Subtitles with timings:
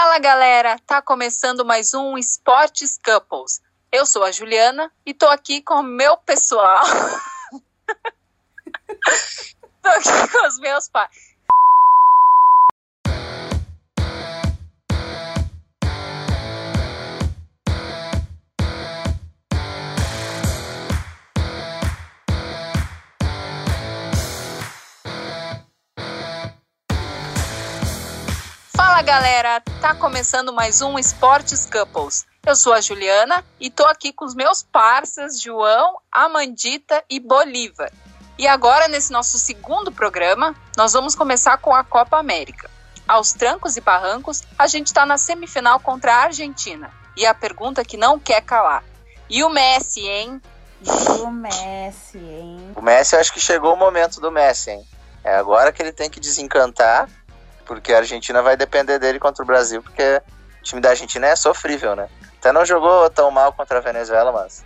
[0.00, 3.60] Fala galera, tá começando mais um Esportes Couples.
[3.90, 6.84] Eu sou a Juliana e tô aqui com o meu pessoal.
[9.82, 11.10] tô aqui com os meus pais.
[28.98, 32.26] Fala galera, tá começando mais um Esportes Couples.
[32.44, 37.92] Eu sou a Juliana e tô aqui com os meus parceiros João, Amandita e Bolívar.
[38.36, 42.68] E agora, nesse nosso segundo programa, nós vamos começar com a Copa América.
[43.06, 46.90] Aos trancos e barrancos, a gente tá na semifinal contra a Argentina.
[47.16, 48.82] E a pergunta que não quer calar:
[49.30, 50.42] e o Messi, hein?
[51.22, 52.72] O Messi, hein?
[52.74, 54.84] O Messi, eu acho que chegou o momento do Messi, hein?
[55.22, 57.08] É agora que ele tem que desencantar
[57.68, 60.22] porque a Argentina vai depender dele contra o Brasil, porque
[60.60, 62.08] o time da Argentina é sofrível, né?
[62.38, 64.64] Até não jogou tão mal contra a Venezuela, mas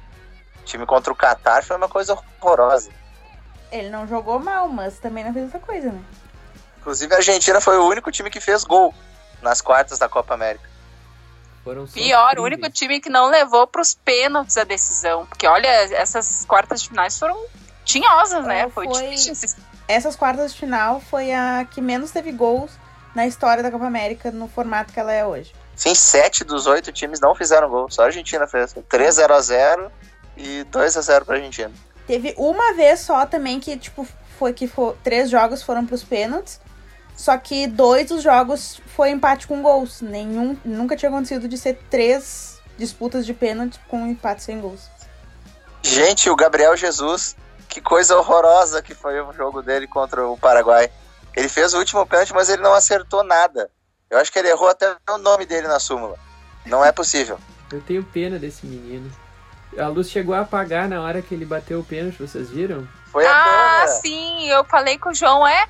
[0.60, 2.90] o time contra o Catar foi uma coisa horrorosa.
[3.72, 6.00] Ele não jogou mal, mas também não fez outra coisa, né?
[6.78, 8.94] Inclusive a Argentina foi o único time que fez gol
[9.42, 10.70] nas quartas da Copa América.
[11.64, 15.26] Foram Pior, o único time que não levou para os pênaltis a decisão.
[15.26, 17.36] Porque olha, essas quartas de finais foram
[17.84, 18.68] tinhosas, né?
[18.70, 19.10] Foi, foi...
[19.10, 19.56] difícil.
[19.88, 22.81] Essas quartas de final foi a que menos teve gols
[23.14, 25.52] na história da Copa América no formato que ela é hoje.
[25.74, 28.74] Sim, sete dos oito times não fizeram gol, só a Argentina fez.
[28.88, 29.92] 3 0 a 0
[30.36, 31.72] e 2 a 0 pra Argentina.
[32.06, 34.06] Teve uma vez só também que, tipo,
[34.38, 36.60] foi que for, três jogos foram pros pênaltis.
[37.16, 40.00] Só que dois dos jogos foi empate com gols.
[40.00, 44.88] Nenhum, nunca tinha acontecido de ser três disputas de pênalti com empate sem gols.
[45.82, 47.36] Gente, o Gabriel Jesus,
[47.68, 50.90] que coisa horrorosa que foi o jogo dele contra o Paraguai.
[51.36, 53.70] Ele fez o último pênalti, mas ele não acertou nada.
[54.10, 56.18] Eu acho que ele errou até o nome dele na súmula.
[56.66, 57.38] Não é possível.
[57.72, 59.10] Eu tenho pena desse menino.
[59.78, 62.86] A luz chegou a apagar na hora que ele bateu o pênalti, vocês viram?
[63.10, 63.88] Foi a ah, câmera.
[64.00, 65.66] sim, eu falei com o João, é,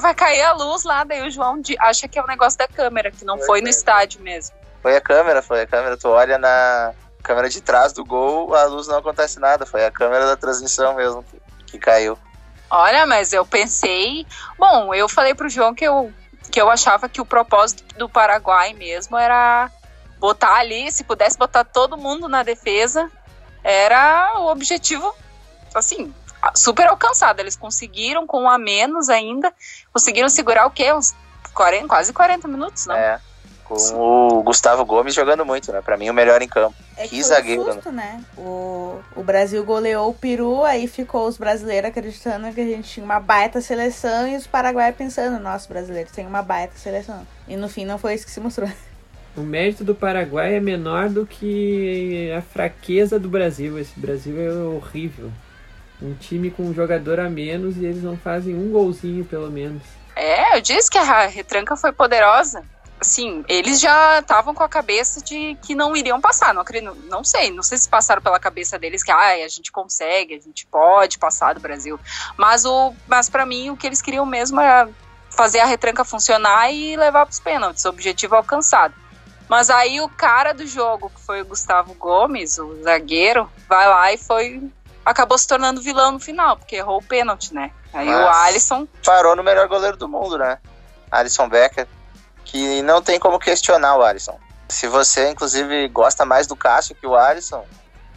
[0.00, 3.12] vai cair a luz lá, daí o João acha que é o negócio da câmera,
[3.12, 4.56] que não foi, foi no estádio mesmo.
[4.82, 5.96] Foi a câmera, foi a câmera.
[5.96, 6.92] Tu olha na
[7.22, 9.66] câmera de trás do gol, a luz não acontece nada.
[9.66, 12.18] Foi a câmera da transmissão mesmo que, que caiu.
[12.70, 14.26] Olha, mas eu pensei.
[14.58, 16.12] Bom, eu falei pro João que eu,
[16.50, 19.70] que eu achava que o propósito do Paraguai mesmo era
[20.18, 23.10] botar ali, se pudesse botar todo mundo na defesa,
[23.62, 25.14] era o objetivo,
[25.74, 26.12] assim,
[26.54, 27.40] super alcançado.
[27.40, 29.52] Eles conseguiram, com um a menos ainda,
[29.92, 30.92] conseguiram segurar o quê?
[30.92, 31.14] Uns
[31.54, 32.96] 40, quase 40 minutos, não?
[32.96, 33.20] É
[33.68, 35.82] com o Gustavo Gomes jogando muito, né?
[35.82, 36.74] Pra mim, o melhor em campo.
[36.96, 38.22] É que, que zagueiro, um susto, né?
[38.38, 43.04] O, o Brasil goleou o Peru, aí ficou os brasileiros acreditando que a gente tinha
[43.04, 47.26] uma baita seleção e os paraguaios pensando, nossa, brasileiros tem uma baita seleção.
[47.48, 48.68] E no fim não foi isso que se mostrou.
[49.36, 53.78] O mérito do Paraguai é menor do que a fraqueza do Brasil.
[53.78, 55.30] Esse Brasil é horrível.
[56.00, 59.82] Um time com um jogador a menos e eles não fazem um golzinho, pelo menos.
[60.16, 62.64] É, eu disse que a retranca foi poderosa
[63.00, 66.54] assim, eles já estavam com a cabeça de que não iriam passar.
[66.54, 66.64] Não,
[67.08, 70.40] não sei, não sei se passaram pela cabeça deles que ah, a gente consegue, a
[70.40, 71.98] gente pode passar do Brasil.
[72.36, 74.88] Mas, o, mas para mim, o que eles queriam mesmo era
[75.30, 78.94] fazer a retranca funcionar e levar para os pênaltis, objetivo alcançado.
[79.48, 84.12] Mas aí o cara do jogo, que foi o Gustavo Gomes, o zagueiro, vai lá
[84.12, 84.60] e foi.
[85.04, 87.70] acabou se tornando vilão no final, porque errou o pênalti, né?
[87.92, 88.88] Aí mas o Alisson.
[89.04, 90.58] Parou no melhor goleiro do mundo, né?
[91.12, 91.86] Alisson Becker
[92.46, 94.38] que não tem como questionar o Alisson.
[94.68, 97.64] Se você, inclusive, gosta mais do Cássio que o Alisson,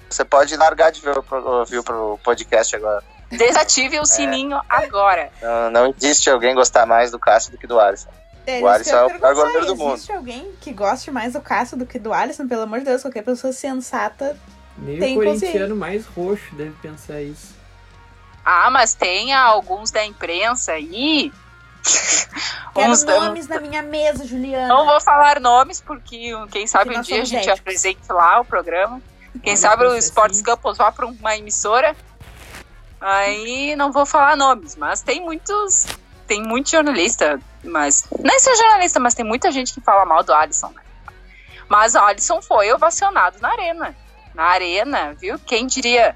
[0.09, 3.03] você pode largar de ver o, ver o podcast agora.
[3.29, 4.61] Desative o sininho é.
[4.69, 5.31] agora.
[5.41, 8.09] Não, não, existe alguém gostar mais do Cássio do que do Alisson.
[8.45, 9.93] É, o Alisson é o melhor goleiro do mundo.
[9.93, 12.47] Existe alguém que goste mais do Cássio do que do Alisson?
[12.47, 14.35] Pelo amor de Deus, qualquer pessoa sensata
[14.77, 17.55] Nem tem o corintiano mais roxo deve pensar isso.
[18.43, 21.31] Ah, mas tem alguns da imprensa aí
[22.79, 24.67] Quero nomes na minha mesa, Juliana.
[24.67, 27.59] Não vou falar nomes, porque quem sabe um dia a gente éticos.
[27.59, 29.01] apresente lá o programa.
[29.43, 31.95] Quem sabe o Sports Campos vá para uma emissora.
[32.99, 35.85] Aí não vou falar nomes, mas tem muitos.
[36.27, 38.05] Tem muito jornalista, mas.
[38.19, 40.81] Nem ser jornalista, mas tem muita gente que fala mal do Alisson, né?
[41.67, 43.95] Mas o Alisson foi ovacionado na arena.
[44.33, 45.39] Na arena, viu?
[45.39, 46.15] Quem diria?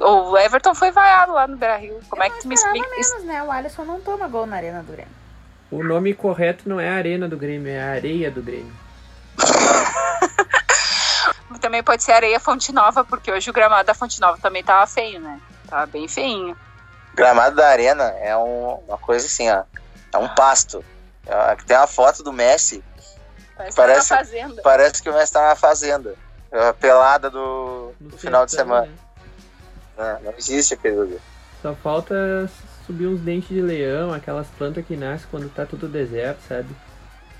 [0.00, 2.00] O Everton foi vaiado lá no Beira Rio.
[2.08, 3.18] Como é que tu me explica menos, isso?
[3.24, 3.42] Né?
[3.42, 5.12] O Alisson não toma gol na Arena do Grêmio.
[5.70, 8.72] O nome correto não é Arena do Grêmio, é Areia do Grêmio.
[11.60, 14.86] também pode ser Areia Fonte Nova, porque hoje o gramado da Fonte Nova também tava
[14.86, 15.40] feio, né?
[15.68, 16.56] Tava bem feinho.
[17.12, 19.64] O gramado da Arena é um, uma coisa assim, ó.
[20.12, 20.84] É um pasto.
[21.26, 22.82] É, tem uma foto do Messi
[23.58, 24.62] Parece, Parece- tá na fazenda.
[24.62, 26.14] Parece que o Messi tá na fazenda.
[26.50, 28.86] É a pelada do, do final de semana.
[28.86, 28.92] né?
[29.98, 31.18] Não, não existe aquele lugar.
[31.60, 32.48] Só falta
[32.86, 36.68] subir uns dentes de leão, aquelas plantas que nascem quando tá tudo deserto, sabe?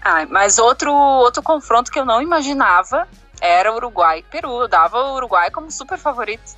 [0.02, 3.06] Ah, mas outro, outro confronto que eu não imaginava
[3.40, 4.60] era Uruguai e Peru.
[4.62, 6.56] Eu dava o Uruguai como super favorito.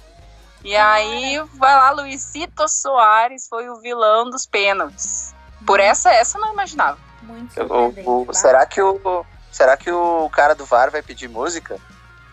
[0.65, 5.35] E aí, vai lá, Luizito Soares foi o vilão dos pênaltis.
[5.67, 6.99] Por essa, essa eu não imaginava.
[7.23, 11.79] Muito O- o- será, que o, será que o cara do VAR vai pedir música?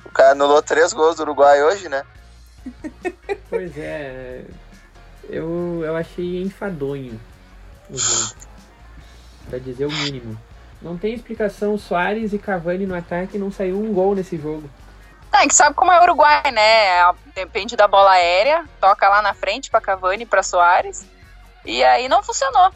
[0.06, 2.04] O cara anulou três gols do Uruguai hoje, né?
[3.50, 4.44] Pois é,
[5.30, 7.20] eu, eu achei enfadonho
[7.90, 8.36] o jogo.
[9.50, 10.38] Pra dizer o mínimo.
[10.82, 14.70] Não tem explicação, Soares e Cavani no ataque não saiu um gol nesse jogo.
[15.32, 17.14] Ah, que sabe como é o Uruguai, né?
[17.36, 21.06] Depende da bola aérea, toca lá na frente pra Cavani pra Soares.
[21.66, 22.72] E aí não funcionou.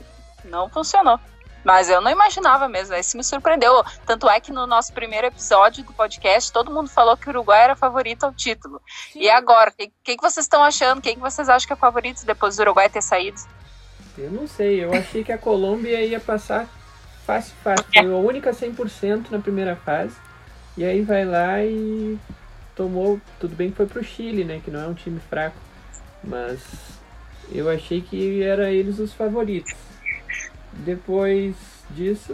[0.45, 1.19] Não funcionou.
[1.63, 3.83] Mas eu não imaginava mesmo, esse me surpreendeu.
[4.05, 7.63] Tanto é que no nosso primeiro episódio do podcast, todo mundo falou que o Uruguai
[7.63, 8.81] era favorito ao título.
[9.11, 9.21] Sim.
[9.21, 11.01] E agora, o que, que, que vocês estão achando?
[11.01, 13.39] Quem que vocês acham que é favorito depois do Uruguai ter saído?
[14.17, 16.67] Eu não sei, eu achei que a Colômbia ia passar
[17.25, 17.85] fácil, fácil.
[17.93, 20.15] Foi a única 100% na primeira fase.
[20.77, 22.17] E aí vai lá e
[22.75, 23.19] tomou.
[23.39, 24.61] Tudo bem que foi pro Chile, né?
[24.63, 25.57] Que não é um time fraco.
[26.23, 26.59] Mas
[27.51, 29.90] eu achei que era eles os favoritos.
[30.73, 31.55] Depois
[31.91, 32.33] disso,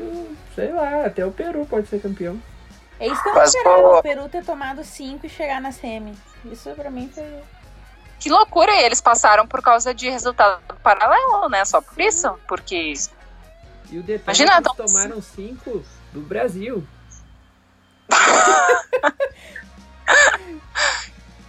[0.55, 2.39] sei lá, até o Peru pode ser campeão.
[2.99, 6.13] É isso que eu não esperava, o Peru ter tomado 5 e chegar na semi.
[6.45, 7.23] Isso pra mim foi...
[8.19, 8.71] Que loucura!
[8.73, 11.63] E eles passaram por causa de resultado paralelo, né?
[11.65, 12.33] Só por isso?
[12.47, 12.93] Porque
[13.91, 16.83] E o detalhe Imagina, é que eles então- tomaram cinco do Brasil.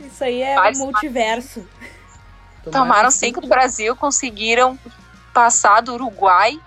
[0.00, 1.66] Isso aí é Vários- o multiverso.
[2.70, 4.78] tomaram cinco do Brasil, conseguiram
[5.32, 6.60] passar do Uruguai.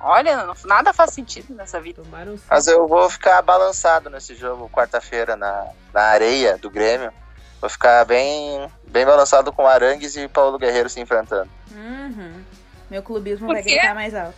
[0.00, 2.02] Olha, não- nada faz sentido nessa vida.
[2.02, 2.36] Tomaram.
[2.48, 7.12] Mas eu vou ficar balançado nesse jogo quarta-feira na, na areia do Grêmio.
[7.60, 11.50] Vou ficar bem, bem balançado com Arangues e Paulo Guerreiro se enfrentando.
[11.72, 12.44] Uhum.
[12.88, 13.74] Meu clubismo Por vai quê?
[13.74, 14.36] gritar mais alto.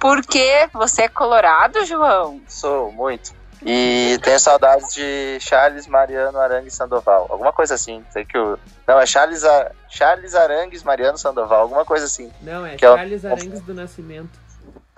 [0.00, 2.40] Porque você é colorado, João?
[2.48, 3.32] Sou muito.
[3.64, 7.26] E tenho saudades de Charles, Mariano, Arangues Sandoval.
[7.28, 8.04] Alguma coisa assim.
[8.10, 8.56] Sei que o.
[8.86, 11.62] Não, é Charles, A- Charles Arangues, Mariano Sandoval.
[11.62, 12.30] Alguma coisa assim.
[12.40, 14.38] Não, é Que é o- Charles Arangues do Nascimento.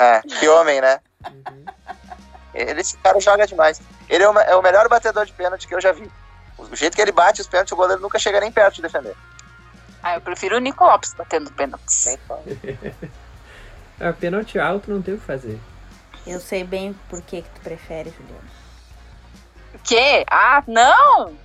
[0.00, 0.98] É, que homem, né?
[1.26, 1.64] Uhum.
[2.54, 3.82] Ele, esse cara joga demais.
[4.08, 6.10] Ele é o, é o melhor batedor de pênalti que eu já vi.
[6.56, 9.14] O jeito que ele bate os pênaltis, o goleiro nunca chega nem perto de defender.
[10.02, 12.18] Ah, eu prefiro o Nico Lopes batendo pênaltis.
[14.00, 15.60] É, pênalti alto não tem o que fazer.
[16.26, 18.48] Eu sei bem por que, que tu prefere, Juliana.
[19.74, 20.24] O quê?
[20.26, 21.36] Ah, não!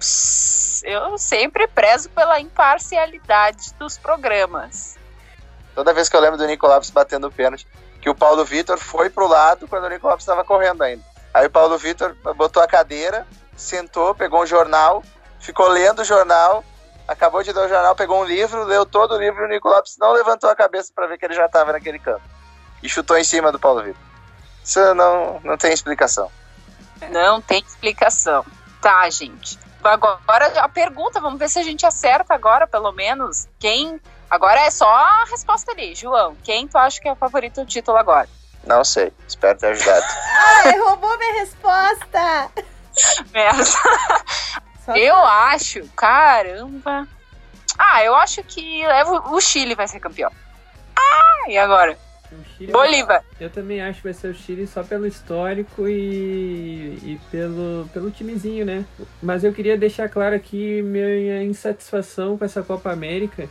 [0.84, 4.98] Eu sempre prezo pela imparcialidade dos programas.
[5.74, 7.68] Toda vez que eu lembro do Nico Lopes batendo o pênalti,
[8.06, 11.04] que o Paulo Vitor foi pro lado quando o Nico Lopes estava correndo ainda.
[11.34, 13.25] Aí o Paulo Vitor botou a cadeira,
[13.57, 15.04] sentou, pegou um jornal,
[15.40, 16.63] ficou lendo o jornal,
[17.07, 19.68] acabou de dar o jornal, pegou um livro, leu todo o livro e o Nico
[19.68, 22.22] Lopes não levantou a cabeça para ver que ele já estava naquele campo.
[22.84, 24.02] E chutou em cima do Paulo Vitor.
[24.63, 26.31] Isso não, não tem explicação.
[27.10, 28.46] Não tem explicação.
[28.84, 29.57] Tá, gente.
[29.84, 33.48] Agora a pergunta, vamos ver se a gente acerta agora, pelo menos.
[33.57, 34.00] Quem.
[34.35, 36.35] Agora é só a resposta ali, João.
[36.43, 38.27] Quem tu acha que é o favorito do título agora?
[38.67, 39.13] Não sei.
[39.27, 40.05] Espero ter ajudado.
[40.65, 42.51] Ai, roubou minha resposta!
[43.33, 43.63] Merda.
[44.83, 47.07] Só Eu acho, caramba.
[47.77, 50.31] Ah, eu acho que leva- o Chile vai ser campeão.
[50.97, 51.97] Ah, e agora?
[52.31, 53.23] O Chile- Bolívar.
[53.39, 58.11] Eu também acho que vai ser o Chile só pelo histórico e, e pelo, pelo
[58.11, 58.83] timezinho, né?
[59.21, 63.47] Mas eu queria deixar claro aqui minha insatisfação com essa Copa América,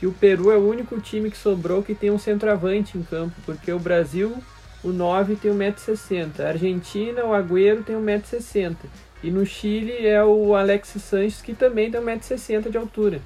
[0.00, 3.34] que o Peru é o único time que sobrou que tem um centroavante em campo,
[3.44, 4.42] porque o Brasil,
[4.82, 8.76] o 9 tem 1,60m, a Argentina, o Agüero tem 1,60m,
[9.22, 13.20] e no Chile é o Alexis Sanches, que também tem 1,60m de altura.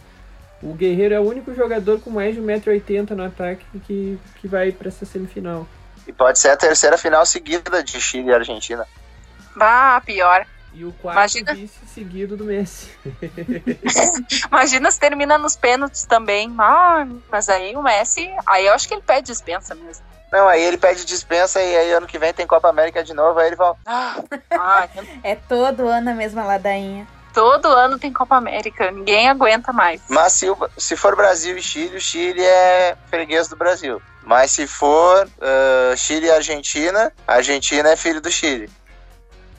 [0.61, 4.73] O Guerreiro é o único jogador com mais de 1,80m no ataque que, que vai
[4.73, 5.69] para essa semifinal.
[6.09, 8.85] E pode ser a terceira final seguida de Chile e Argentina.
[9.61, 10.45] Ah, pior.
[10.75, 12.89] E o quarto Imagina- vice seguido do Messi.
[14.51, 16.53] Imagina se termina nos pênaltis também.
[16.59, 18.29] Ah, mas aí o Messi.
[18.47, 20.05] Aí eu acho que ele pede dispensa mesmo.
[20.33, 23.39] Não, aí ele pede dispensa e aí ano que vem tem Copa América de novo,
[23.39, 23.79] aí ele volta.
[23.87, 24.17] Ah,
[24.51, 24.89] ah,
[25.23, 27.07] É todo ano a mesma ladainha.
[27.33, 28.91] todo ano tem Copa América.
[28.91, 30.01] Ninguém aguenta mais.
[30.09, 34.03] Mas se, o- se for Brasil e Chile, o Chile é freguês do Brasil.
[34.25, 38.69] Mas se for ah, Chile e Argentina, a Argentina é filho do Chile.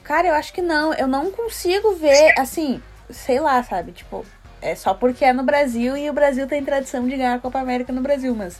[0.06, 0.94] Cara, eu acho que não.
[0.94, 3.90] Eu não consigo ver, assim, sei lá, sabe?
[3.90, 4.24] Tipo,
[4.62, 7.58] é só porque é no Brasil e o Brasil tem tradição de ganhar a Copa
[7.58, 8.56] América no Brasil, mas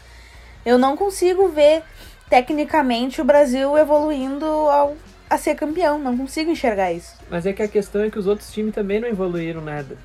[0.65, 1.85] eu não consigo ver
[2.29, 4.97] tecnicamente o Brasil evoluindo ao
[5.31, 6.01] a ser campeão.
[6.01, 7.15] Não consigo enxergar isso.
[7.31, 9.97] Mas é que a questão é que os outros times também não evoluíram nada.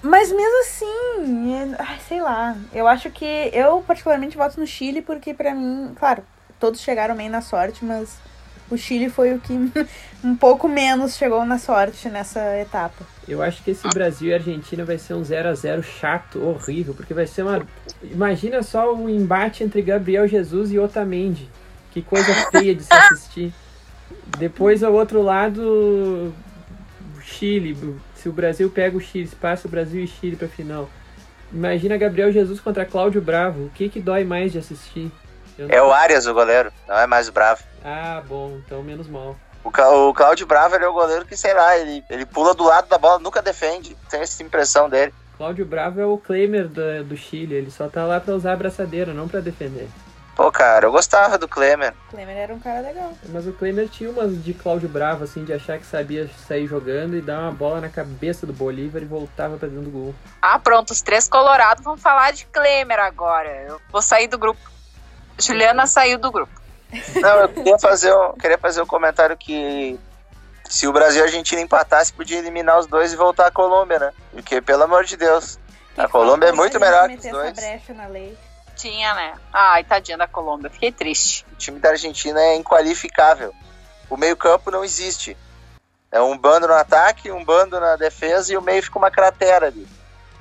[0.00, 2.56] Mas mesmo assim, ai, sei lá.
[2.72, 6.22] Eu acho que eu particularmente voto no Chile porque pra mim, claro,
[6.60, 8.16] todos chegaram meio na sorte, mas
[8.70, 9.54] o Chile foi o que
[10.24, 13.04] um pouco menos chegou na sorte nessa etapa.
[13.26, 16.94] Eu acho que esse Brasil e Argentina vai ser um 0 a 0 chato, horrível,
[16.94, 17.66] porque vai ser uma.
[18.02, 21.48] Imagina só o embate entre Gabriel Jesus e Otamendi.
[21.92, 23.52] Que coisa feia de se assistir.
[24.38, 26.32] Depois ao outro lado,
[27.22, 27.76] Chile.
[28.14, 30.88] Se o Brasil pega o Chile, se passa o Brasil e Chile pra final.
[31.52, 33.66] Imagina Gabriel Jesus contra Cláudio Bravo.
[33.66, 35.10] O que que dói mais de assistir?
[35.58, 37.62] Não- É o Arias, o goleiro, não é mais o Bravo.
[37.84, 39.36] Ah, bom, então menos mal.
[39.64, 42.54] O, Ca- o Cláudio Bravo ele é o goleiro que, sei lá, ele, ele pula
[42.54, 43.96] do lado da bola, nunca defende.
[44.08, 45.12] Tem essa impressão dele.
[45.36, 47.54] Cláudio Bravo é o claimer do, do Chile.
[47.54, 49.88] Ele só tá lá pra usar a abraçadeira, não pra defender.
[50.34, 51.92] Pô, cara, eu gostava do Klemer.
[52.06, 53.12] O Klemer era um cara legal.
[53.28, 57.16] Mas o Klemer tinha umas de Cláudio Bravo, assim, de achar que sabia sair jogando
[57.16, 60.14] e dar uma bola na cabeça do Bolívar e voltava pra dentro do gol.
[60.40, 63.48] Ah, pronto, os três colorados vão falar de Klemer agora.
[63.66, 64.60] Eu vou sair do grupo.
[65.40, 66.52] Juliana saiu do grupo.
[67.20, 69.98] Não, eu queria fazer, um, queria fazer um comentário que
[70.68, 73.98] se o Brasil e a Argentina empatasse, podia eliminar os dois e voltar à Colômbia,
[73.98, 74.12] né?
[74.32, 75.58] Porque, pelo amor de Deus,
[75.94, 77.52] Que A Colômbia é muito melhor que os dois.
[77.54, 78.36] brecha na lei.
[78.76, 79.34] Tinha, né?
[79.52, 80.70] Ai, tadinha da Colômbia.
[80.70, 81.44] Fiquei triste.
[81.52, 83.52] o time da Argentina é inqualificável.
[84.08, 85.36] O meio-campo não existe.
[86.12, 89.66] É um bando no ataque, um bando na defesa e o meio fica uma cratera
[89.66, 89.86] ali.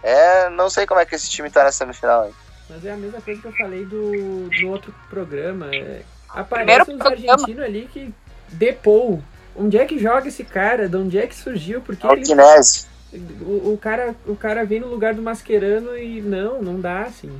[0.03, 2.27] É, não sei como é que esse time tá na semifinal.
[2.27, 2.33] hein?
[2.69, 5.69] Mas é a mesma coisa que eu falei do, no outro programa.
[5.73, 7.33] É, Primeiro aparece uns programa.
[7.33, 8.13] argentinos ali que
[8.49, 9.21] depou.
[9.55, 10.87] Onde é que joga esse cara?
[10.87, 11.81] De onde é que surgiu?
[11.81, 12.23] Porque ele,
[13.41, 17.31] o, o, cara, o cara vem no lugar do Mascherano e não, não dá assim.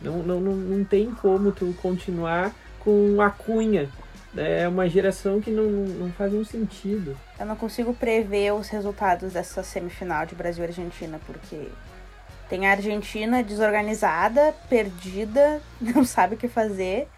[0.00, 3.88] Não, não, não, não tem como tu continuar com a cunha.
[4.36, 7.16] É uma geração que não, não faz um sentido.
[7.38, 11.68] Eu não consigo prever os resultados dessa semifinal de Brasil e Argentina, porque
[12.48, 17.08] tem a Argentina desorganizada, perdida, não sabe o que fazer.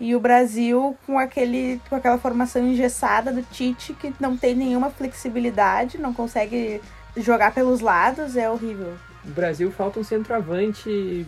[0.00, 4.90] E o Brasil com aquele com aquela formação engessada do Tite que não tem nenhuma
[4.90, 6.80] flexibilidade, não consegue
[7.16, 8.94] jogar pelos lados, é horrível.
[9.22, 11.26] O Brasil falta um centroavante.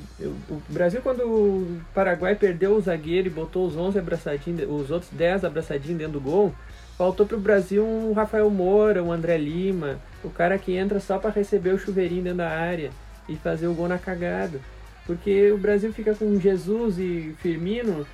[0.48, 5.10] O Brasil, quando o Paraguai perdeu o zagueiro e botou os 11 abraçadinhos, os outros
[5.12, 6.54] 10 abraçadinhos dentro do gol,
[6.96, 11.30] faltou pro Brasil um Rafael Moura, um André Lima, o cara que entra só para
[11.30, 12.90] receber o chuveirinho dentro da área
[13.28, 14.58] e fazer o gol na cagada.
[15.06, 18.06] Porque o Brasil fica com Jesus e Firmino,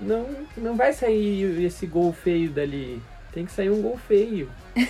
[0.00, 3.02] não, não vai sair esse gol feio dali.
[3.32, 4.50] Tem que sair um gol feio.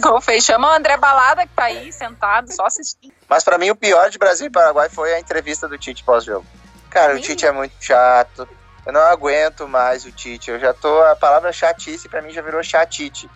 [0.00, 0.42] Gol feio.
[0.42, 3.12] Chama o André Balada, que tá aí sentado, só assistindo.
[3.28, 6.46] Mas pra mim o pior de Brasil e Paraguai foi a entrevista do Tite pós-jogo.
[6.90, 7.22] Cara, o Sim.
[7.22, 8.48] Tite é muito chato.
[8.84, 10.50] Eu não aguento mais o Tite.
[10.50, 11.02] Eu já tô.
[11.02, 13.28] A palavra chatice pra mim já virou chatite.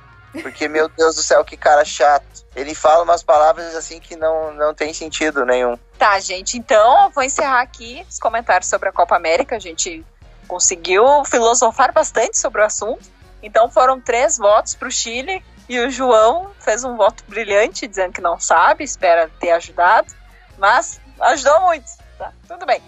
[0.43, 2.25] Porque, meu Deus do céu, que cara chato.
[2.55, 5.77] Ele fala umas palavras assim que não, não tem sentido nenhum.
[5.99, 9.57] Tá, gente, então vou encerrar aqui os comentários sobre a Copa América.
[9.57, 10.05] A gente
[10.49, 13.09] conseguiu filosofar bastante sobre o assunto.
[13.43, 18.21] Então foram três votos pro Chile e o João fez um voto brilhante, dizendo que
[18.21, 20.13] não sabe, espera ter ajudado,
[20.59, 21.87] mas ajudou muito,
[22.19, 22.33] tá?
[22.49, 22.83] Tudo bem.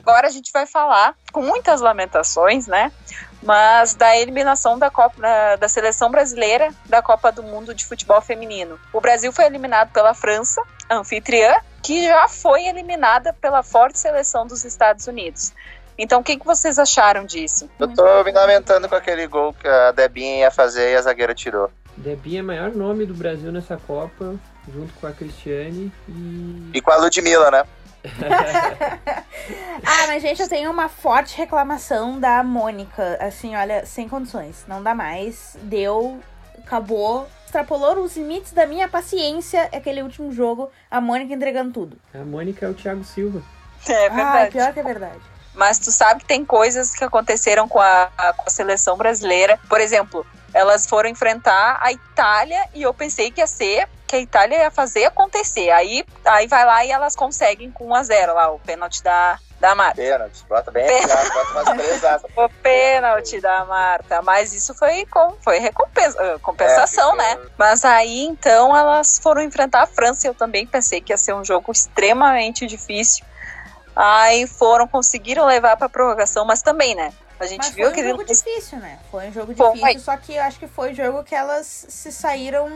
[0.00, 2.90] Agora a gente vai falar, com muitas lamentações, né?
[3.42, 5.20] Mas da eliminação da Copa
[5.58, 8.78] da, seleção brasileira da Copa do Mundo de Futebol Feminino.
[8.92, 14.64] O Brasil foi eliminado pela França, anfitriã, que já foi eliminada pela forte seleção dos
[14.64, 15.52] Estados Unidos.
[15.98, 17.68] Então, o que, que vocês acharam disso?
[17.78, 21.34] Eu tô me lamentando com aquele gol que a Debinha ia fazer e a zagueira
[21.34, 21.70] tirou.
[21.96, 24.34] Debinha é o maior nome do Brasil nessa Copa,
[24.72, 27.64] junto com a Cristiane e E com a Ludmilla, né?
[29.84, 33.16] Ah, mas gente, eu tenho uma forte reclamação da Mônica.
[33.20, 34.64] Assim, olha, sem condições.
[34.68, 35.56] Não dá mais.
[35.62, 36.20] Deu,
[36.64, 37.28] acabou.
[37.44, 40.70] Extrapolou os limites da minha paciência aquele último jogo.
[40.90, 41.96] A Mônica entregando tudo.
[42.14, 43.42] a Mônica é o Thiago Silva.
[43.88, 45.20] É Ah, pior que é verdade.
[45.54, 49.58] Mas tu sabe que tem coisas que aconteceram com a, com a seleção brasileira.
[49.68, 54.20] Por exemplo, elas foram enfrentar a Itália e eu pensei que ia ser que a
[54.20, 55.70] Itália ia fazer acontecer.
[55.70, 59.38] Aí, aí vai lá e elas conseguem com 1 a 0 lá, o pênalti da,
[59.58, 60.02] da Marta.
[60.02, 62.22] Pênalti, bota bem aqui, ó, bota umas três.
[62.36, 64.20] O pênalti da Marta.
[64.20, 67.38] Mas isso foi, com, foi recompensa, ah, compensação, É, né?
[67.56, 70.26] Mas aí, então, elas foram enfrentar a França.
[70.26, 73.24] Eu também pensei que ia ser um jogo extremamente difícil.
[73.96, 77.14] Aí foram, conseguiram levar pra prorrogação, mas também, né?
[77.40, 78.98] A gente Mas viu foi um jogo difícil, né?
[79.10, 82.12] Foi um jogo difícil, só que eu acho que foi o jogo que elas se
[82.12, 82.70] saíram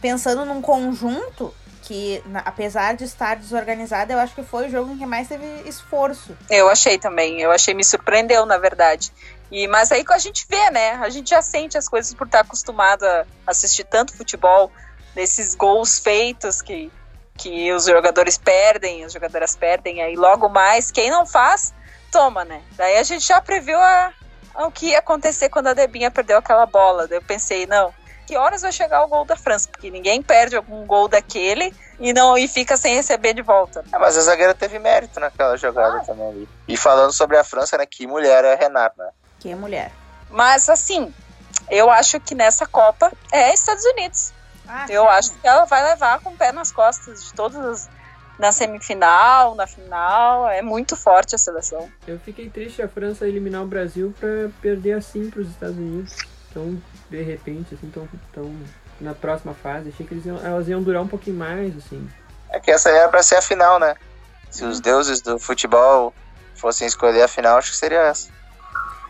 [0.00, 4.92] pensando num conjunto que, na- apesar de estar desorganizada, eu acho que foi o jogo
[4.92, 6.36] em que mais teve esforço.
[6.50, 9.10] Eu achei também, eu achei, me surpreendeu, na verdade.
[9.50, 10.92] E, mas aí a gente vê, né?
[11.00, 14.70] A gente já sente as coisas por estar acostumado a assistir tanto futebol,
[15.16, 16.92] nesses gols feitos que,
[17.36, 21.72] que os jogadores perdem, as jogadoras perdem, aí logo mais, quem não faz,
[22.12, 22.62] toma, né?
[22.76, 24.12] Daí a gente já previu a,
[24.56, 27.08] o que ia acontecer quando a Debinha perdeu aquela bola.
[27.08, 27.94] Daí eu pensei, não,
[28.28, 29.70] que horas vai chegar o gol da França?
[29.70, 33.82] Porque ninguém perde algum gol daquele e não e fica sem receber de volta.
[33.90, 36.04] É, mas a zagueira teve mérito naquela jogada Ah.
[36.04, 36.48] também ali.
[36.68, 37.86] E falando sobre a França, né?
[37.86, 39.10] Que mulher é a Renata, né?
[39.40, 39.90] Que mulher.
[40.28, 41.12] Mas assim,
[41.70, 44.32] eu acho que nessa Copa é Estados Unidos.
[44.68, 45.08] Ah, Eu sim.
[45.08, 47.88] acho que ela vai levar com o pé nas costas de todas as.
[48.38, 51.90] Na semifinal, na final, é muito forte a seleção.
[52.06, 54.28] Eu fiquei triste a França eliminar o Brasil pra
[54.62, 56.14] perder assim pros Estados Unidos.
[56.48, 56.80] Então,
[57.10, 58.54] de repente, assim, tão, tão
[59.00, 59.90] na próxima fase.
[59.90, 62.08] Achei que eles iam, elas iam durar um pouquinho mais, assim.
[62.50, 63.94] É que essa era pra ser a final, né?
[64.50, 66.14] Se os deuses do futebol
[66.54, 68.30] fossem escolher a final, acho que seria essa.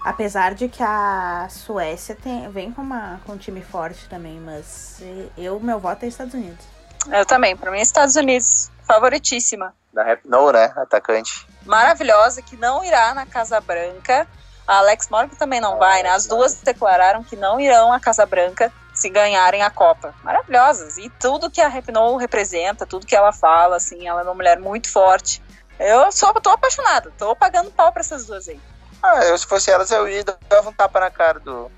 [0.05, 5.02] Apesar de que a Suécia tem, vem com, uma, com um time forte também, mas
[5.37, 6.64] eu, meu voto é Estados Unidos.
[7.11, 9.75] Eu também, pra mim, Estados Unidos, favoritíssima.
[9.93, 10.73] Da Rap No, né?
[10.76, 11.47] Atacante.
[11.64, 14.26] Maravilhosa, que não irá na Casa Branca.
[14.68, 16.10] A Alex Morgan também não Ah, vai, né?
[16.10, 20.14] As duas declararam que não irão à Casa Branca se ganharem a Copa.
[20.22, 20.98] Maravilhosas.
[20.98, 24.60] E tudo que a Repnou representa, tudo que ela fala, assim, ela é uma mulher
[24.60, 25.42] muito forte.
[25.78, 28.60] Eu sou, tô apaixonada, tô pagando pau pra essas duas aí.
[29.02, 31.70] Ah, eu se fosse elas, eu ia e dava um tapa na cara do,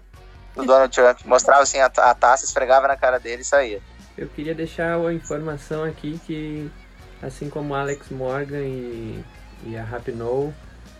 [0.56, 1.20] do Donald Trump.
[1.26, 3.80] Mostrava assim a, a taça, esfregava na cara dele e saía.
[4.18, 6.70] Eu queria deixar a informação aqui que,
[7.23, 9.25] assim como Alex Morgan e,
[9.64, 10.52] e a Rapinoe,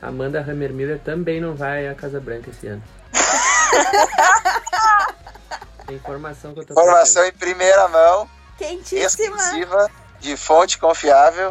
[0.03, 2.83] Amanda Hammermiller também não vai à Casa Branca esse ano.
[5.91, 9.07] Informação que eu tô Informação em primeira mão, Quentíssima!
[9.07, 9.91] exclusiva,
[10.21, 11.51] de fonte confiável.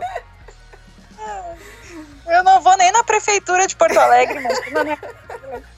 [2.25, 4.60] Eu não vou nem na prefeitura de Porto Alegre, mas.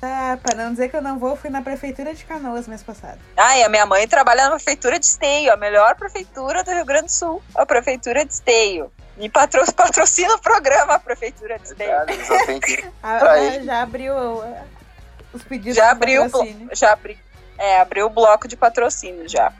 [0.02, 2.84] Ah, pra não dizer que eu não vou, eu fui na prefeitura de Canoas mês
[2.84, 3.18] passado.
[3.38, 7.06] Ai, a minha mãe trabalha na prefeitura de Esteio, a melhor prefeitura do Rio Grande
[7.06, 8.92] do Sul, a prefeitura de Esteio.
[9.18, 9.62] E patro...
[9.74, 11.92] patrocina o programa a prefeitura de Esteio.
[13.04, 13.66] Ah, ele.
[13.66, 14.64] já abriu ah,
[15.34, 16.24] os pedidos Já de abriu,
[16.74, 17.18] já abri,
[17.58, 19.52] é, abriu o bloco de patrocínio já.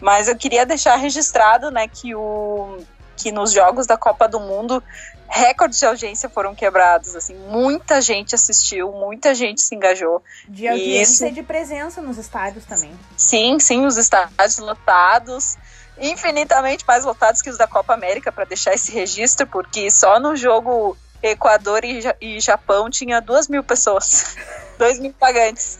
[0.00, 2.78] Mas eu queria deixar registrado, né, que o
[3.16, 4.82] que nos jogos da Copa do Mundo
[5.28, 10.22] recordes de audiência foram quebrados, assim, muita gente assistiu, muita gente se engajou.
[10.48, 11.26] De audiência Isso.
[11.26, 12.92] e de presença nos estádios também.
[13.16, 15.58] Sim, sim, os estádios lotados,
[16.00, 20.36] infinitamente mais lotados que os da Copa América, para deixar esse registro, porque só no
[20.36, 24.36] jogo Equador e, e Japão tinha duas mil pessoas,
[24.78, 25.78] dois mil pagantes.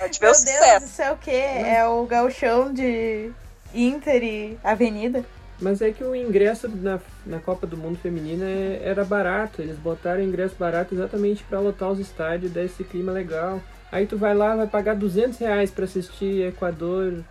[0.00, 0.86] A gente vê o Meu Deus, sucesso.
[0.86, 1.30] isso é o quê?
[1.30, 3.30] É o gauchão de
[3.74, 5.24] Inter e Avenida?
[5.60, 9.60] Mas é que o ingresso na, na Copa do Mundo Feminina é- era barato.
[9.60, 13.60] Eles botaram ingresso barato exatamente pra lotar os estádios, dar esse clima legal.
[13.92, 17.22] Aí tu vai lá, vai pagar 200 reais pra assistir Equador.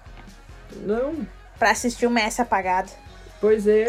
[0.85, 1.25] Não,
[1.59, 2.89] Pra assistir o Messi apagado.
[3.41, 3.85] pois é,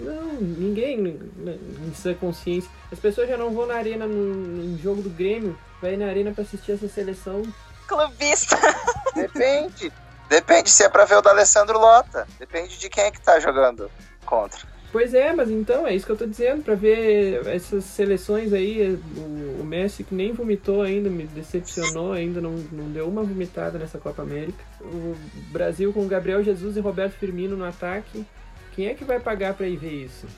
[0.00, 0.98] não, ninguém
[1.36, 2.70] né, em sua consciência.
[2.92, 6.30] As pessoas já não vão na arena no, no jogo do Grêmio, vai na arena
[6.32, 7.42] pra assistir essa seleção.
[7.88, 8.56] Clubista.
[9.16, 9.92] Depende.
[10.28, 12.26] Depende se é pra ver o da Alessandro Lota.
[12.38, 13.90] Depende de quem é que tá jogando
[14.24, 14.73] contra.
[14.94, 18.96] Pois é, mas então, é isso que eu tô dizendo, pra ver essas seleções aí,
[19.16, 23.76] o, o Messi que nem vomitou ainda, me decepcionou ainda, não, não deu uma vomitada
[23.76, 24.64] nessa Copa América.
[24.80, 25.16] O
[25.50, 28.24] Brasil com Gabriel Jesus e Roberto Firmino no ataque,
[28.76, 30.28] quem é que vai pagar pra ir ver isso?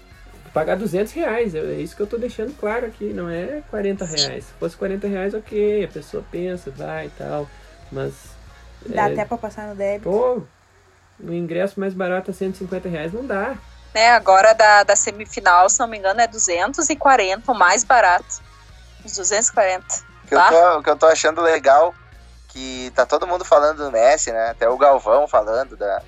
[0.54, 4.06] Pagar 200 reais, é é isso que eu tô deixando claro aqui, não é 40
[4.06, 4.44] reais.
[4.44, 7.46] Se fosse 40 reais, ok, a pessoa pensa, vai e tal,
[7.92, 8.34] mas...
[8.86, 10.08] Dá é, até pra passar no débito.
[10.08, 10.40] Pô,
[11.20, 13.58] o ingresso mais barato a 150 reais não dá.
[13.96, 18.42] Né, agora da, da semifinal, se não me engano, é 240, o mais barato.
[19.02, 19.86] Os 240.
[19.86, 20.48] O que, eu Tá.
[20.50, 21.94] tô, o que eu tô achando legal
[22.48, 24.50] que tá todo mundo falando do Messi, né?
[24.50, 26.02] Até o Galvão falando da.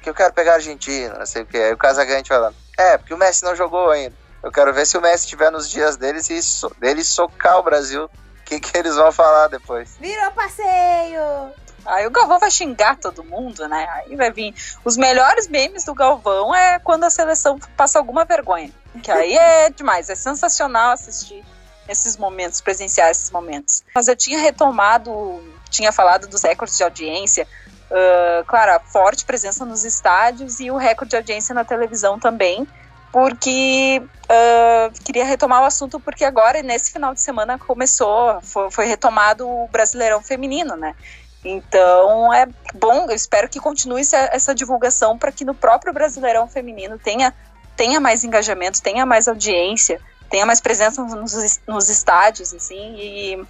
[0.00, 1.56] Que eu quero pegar a Argentina, não sei o que.
[1.56, 2.54] Aí o Casagrande falando.
[2.78, 4.14] É, porque o Messi não jogou ainda.
[4.40, 7.62] Eu quero ver se o Messi estiver nos dias deles e so, dele socar o
[7.64, 8.04] Brasil.
[8.04, 9.96] O que, que eles vão falar depois?
[9.98, 11.50] Virou passeio!
[11.86, 13.86] Aí o Galvão vai xingar todo mundo, né?
[13.90, 14.54] Aí vai vir.
[14.84, 18.70] Os melhores memes do Galvão é quando a seleção passa alguma vergonha.
[19.02, 21.44] Que aí é demais, é sensacional assistir
[21.88, 23.82] esses momentos, presenciar esses momentos.
[23.94, 27.46] Mas eu tinha retomado, tinha falado dos recordes de audiência.
[27.90, 32.66] ah, claro, a forte presença nos estádios e o recorde de audiência na televisão também.
[33.12, 38.86] Porque ah, queria retomar o assunto, porque agora, nesse final de semana, começou, foi, foi
[38.86, 40.94] retomado o Brasileirão Feminino, né?
[41.44, 46.98] Então é bom, eu espero que continue essa, divulgação para que no próprio Brasileirão Feminino
[46.98, 47.34] tenha
[47.76, 53.46] tenha mais engajamento, tenha mais audiência, tenha mais presença nos, nos estádios, assim, e,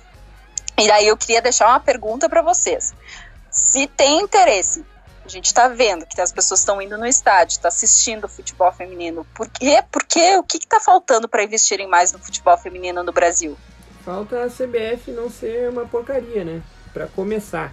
[0.78, 2.94] e eu queria deixar uma pergunta para vocês.
[3.50, 4.83] Se tem interesse,
[5.24, 8.72] a gente está vendo que as pessoas estão indo no estádio, está assistindo o futebol
[8.72, 9.85] feminino, por quê?
[9.90, 13.57] Porque o que está faltando para investirem mais no futebol feminino no Brasil?
[14.04, 16.62] Falta a CBF não ser uma porcaria, né?
[16.92, 17.72] Para começar.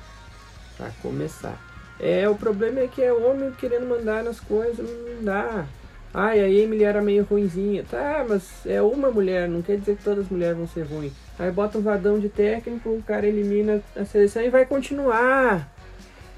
[0.78, 1.58] Para começar.
[2.00, 5.66] É, o problema é que é homem querendo mandar nas coisas, não dá.
[6.14, 7.86] Ai, a Emily era meio ruinzinha.
[7.90, 11.14] Tá, mas é uma mulher, não quer dizer que todas as mulheres vão ser ruins.
[11.38, 15.72] Aí bota um vadão de técnico, o cara elimina a seleção e vai continuar.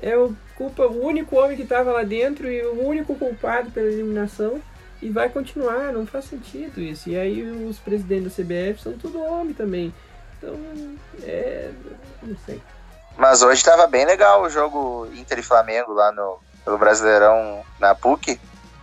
[0.01, 3.87] É o, culpa, o único homem que estava lá dentro e o único culpado pela
[3.87, 4.61] eliminação.
[5.01, 7.09] E vai continuar, não faz sentido isso.
[7.09, 9.93] E aí os presidentes da CBF são tudo homem também.
[10.37, 10.55] Então,
[11.23, 11.71] é.
[12.21, 12.61] não sei.
[13.17, 17.93] Mas hoje estava bem legal o jogo Inter e Flamengo lá no pelo Brasileirão na
[17.93, 18.39] PUC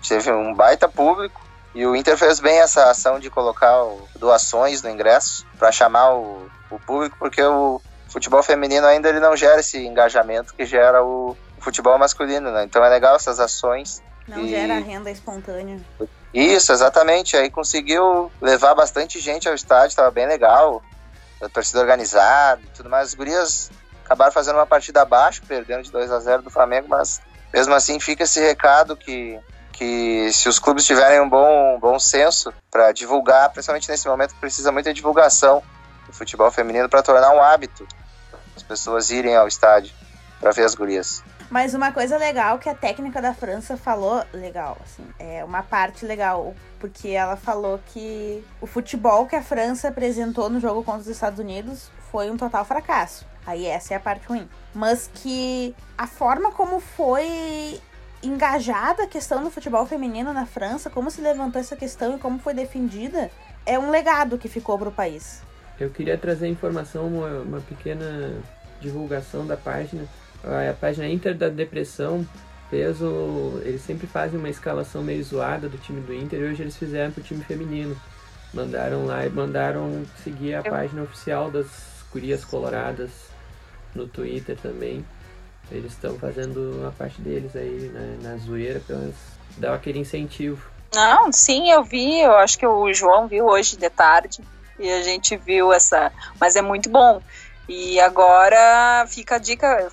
[0.06, 1.40] teve um baita público
[1.74, 3.74] e o Inter fez bem essa ação de colocar
[4.16, 9.36] doações no ingresso para chamar o, o, público, porque o futebol feminino ainda ele não
[9.36, 12.64] gera esse engajamento que gera o, o futebol masculino, né?
[12.64, 14.02] Então é legal essas ações.
[14.26, 14.48] Não e...
[14.48, 15.80] gera renda espontânea.
[16.34, 17.36] Isso, exatamente.
[17.36, 20.82] Aí conseguiu levar bastante gente ao estádio, estava bem legal.
[21.40, 23.08] A torcida organizada e tudo mais.
[23.08, 23.70] As gurias
[24.10, 27.20] acabaram fazendo uma partida abaixo, perdendo de 2 a 0 do Flamengo, mas
[27.54, 29.38] mesmo assim fica esse recado que
[29.72, 34.40] que se os clubes tiverem um bom, bom senso para divulgar, principalmente nesse momento que
[34.40, 35.62] precisa muita divulgação
[36.06, 37.86] do futebol feminino para tornar um hábito
[38.54, 39.94] as pessoas irem ao estádio
[40.38, 41.22] para ver as gurias.
[41.50, 46.06] Mas uma coisa legal que a técnica da França falou, legal, assim, é uma parte
[46.06, 51.08] legal, porque ela falou que o futebol que a França apresentou no jogo contra os
[51.08, 53.26] Estados Unidos foi um total fracasso.
[53.44, 54.48] Aí essa é a parte ruim.
[54.72, 57.80] Mas que a forma como foi
[58.22, 62.38] engajada a questão do futebol feminino na França, como se levantou essa questão e como
[62.38, 63.28] foi defendida,
[63.66, 65.42] é um legado que ficou para o país.
[65.80, 68.40] Eu queria trazer informação, uma, uma pequena
[68.80, 70.04] divulgação da página.
[70.44, 72.26] A, página Inter da Depressão
[72.68, 73.60] fez o.
[73.64, 77.12] Eles sempre fazem uma escalação meio zoada do time do Inter e hoje eles fizeram
[77.12, 77.96] pro time feminino.
[78.52, 81.66] Mandaram lá e mandaram seguir a página oficial das
[82.10, 83.10] Curias Coloradas
[83.94, 85.04] no Twitter também.
[85.70, 88.96] Eles estão fazendo a parte deles aí na, na zoeira pra
[89.56, 90.68] dar aquele incentivo.
[90.92, 94.40] Não, sim, eu vi, eu acho que o João viu hoje de tarde
[94.78, 97.22] e a gente viu essa, mas é muito bom.
[97.68, 99.92] E agora fica a dica,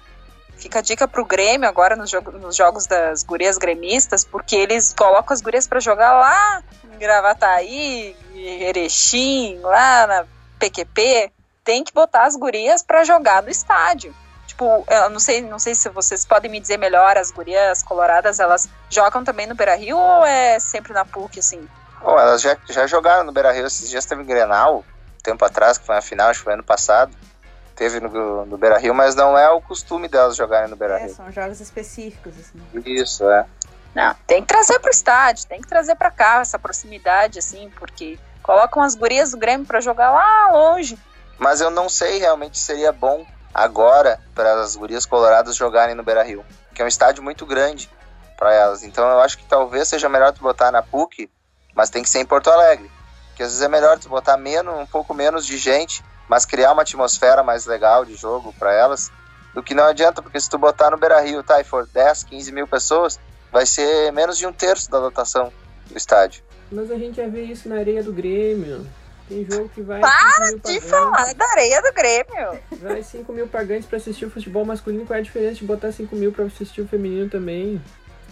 [0.57, 5.33] fica a dica pro Grêmio agora nos, nos jogos das gurias gremistas, porque eles colocam
[5.33, 10.25] as gurias para jogar lá em Gravataí, em Erechim, lá na
[10.59, 11.31] PQP,
[11.63, 14.13] tem que botar as gurias para jogar no estádio
[14.57, 18.39] tipo, eu não sei, não sei se vocês podem me dizer melhor, as gurias coloradas,
[18.39, 21.67] elas jogam também no Beira Rio ou é sempre na PUC, assim?
[22.01, 24.83] Oh, elas já, já jogaram no Beira Rio, esses dias teve Grenal,
[25.21, 27.11] tempo atrás, que foi a final, acho que foi ano passado.
[27.77, 31.05] Teve no, no Beira Rio, mas não é o costume delas jogarem no Beira Rio.
[31.05, 32.59] É, são jogos específicos, assim.
[32.83, 33.45] Isso, é.
[33.93, 38.17] Não, tem que trazer pro estádio, tem que trazer para cá essa proximidade, assim, porque
[38.41, 40.97] colocam as gurias do Grêmio para jogar lá longe.
[41.37, 46.03] Mas eu não sei realmente se seria bom agora para as gurias coloradas jogarem no
[46.03, 47.89] Beira Rio, que é um estádio muito grande
[48.37, 48.83] para elas.
[48.83, 51.29] Então eu acho que talvez seja melhor tu botar na PUC,
[51.75, 52.89] mas tem que ser em Porto Alegre.
[53.29, 56.73] Porque às vezes é melhor tu botar menos, um pouco menos de gente, mas criar
[56.73, 59.11] uma atmosfera mais legal de jogo para elas,
[59.53, 62.23] do que não adianta, porque se tu botar no Beira Rio, tá, e for 10,
[62.25, 63.19] 15 mil pessoas,
[63.51, 65.51] vai ser menos de um terço da lotação
[65.89, 66.43] do estádio.
[66.71, 68.85] Mas a gente já vê isso na areia do Grêmio.
[69.27, 69.99] Tem jogo que vai.
[69.99, 72.59] Para de falar da areia do Grêmio!
[72.81, 75.05] Vai 5 mil pagantes pra assistir o futebol masculino.
[75.05, 77.81] Qual é a diferença de botar 5 mil pra assistir o feminino também?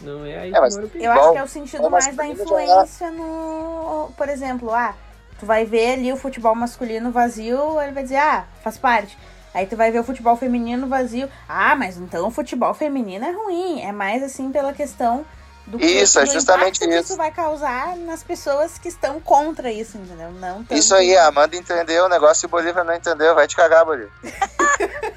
[0.01, 4.11] Não é aí é, mas, Eu acho que é o sentido mais da influência no.
[4.15, 4.93] Por exemplo, ah,
[5.39, 9.17] tu vai ver ali o futebol masculino vazio, ele vai dizer, ah, faz parte.
[9.53, 11.29] Aí tu vai ver o futebol feminino vazio.
[11.47, 13.81] Ah, mas então o futebol feminino é ruim.
[13.81, 15.25] É mais assim pela questão
[15.65, 16.89] do isso, é justamente isso.
[16.89, 20.29] que isso vai causar nas pessoas que estão contra isso, entendeu?
[20.31, 20.73] Não tanto...
[20.73, 23.33] Isso aí, a Amanda entendeu o negócio e o Bolívar não entendeu.
[23.33, 24.11] Vai te cagar, Bolívar.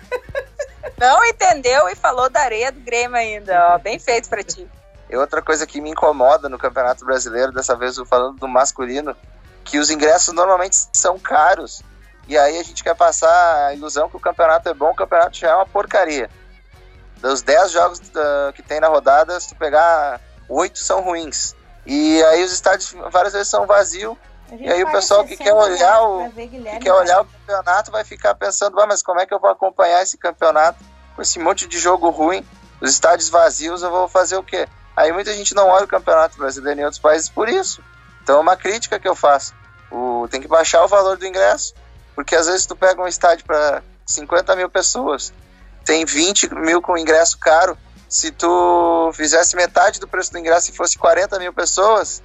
[0.96, 3.78] não entendeu e falou da areia do Grêmio ainda, ó.
[3.78, 4.66] Bem feito pra ti.
[5.10, 9.16] E outra coisa que me incomoda no Campeonato Brasileiro, dessa vez eu falando do masculino,
[9.68, 11.82] que os ingressos normalmente são caros.
[12.26, 15.36] E aí a gente quer passar a ilusão que o campeonato é bom, o campeonato
[15.36, 16.30] já é uma porcaria.
[17.18, 21.54] Dos 10 jogos uh, que tem na rodada, se tu pegar oito são ruins.
[21.86, 24.16] E aí os estádios várias vezes são vazios.
[24.58, 28.34] E aí o pessoal que quer olhar o que quer olhar o campeonato vai ficar
[28.34, 30.82] pensando, ah, mas como é que eu vou acompanhar esse campeonato
[31.14, 32.46] com esse monte de jogo ruim,
[32.80, 34.66] os estádios vazios, eu vou fazer o quê?
[34.96, 37.82] Aí muita gente não olha o campeonato brasileiro em outros países por isso.
[38.22, 39.54] Então é uma crítica que eu faço.
[40.26, 41.74] Tem que baixar o valor do ingresso.
[42.14, 45.32] Porque às vezes tu pega um estádio para 50 mil pessoas,
[45.84, 47.78] tem 20 mil com ingresso caro.
[48.08, 52.22] Se tu fizesse metade do preço do ingresso e fosse 40 mil pessoas,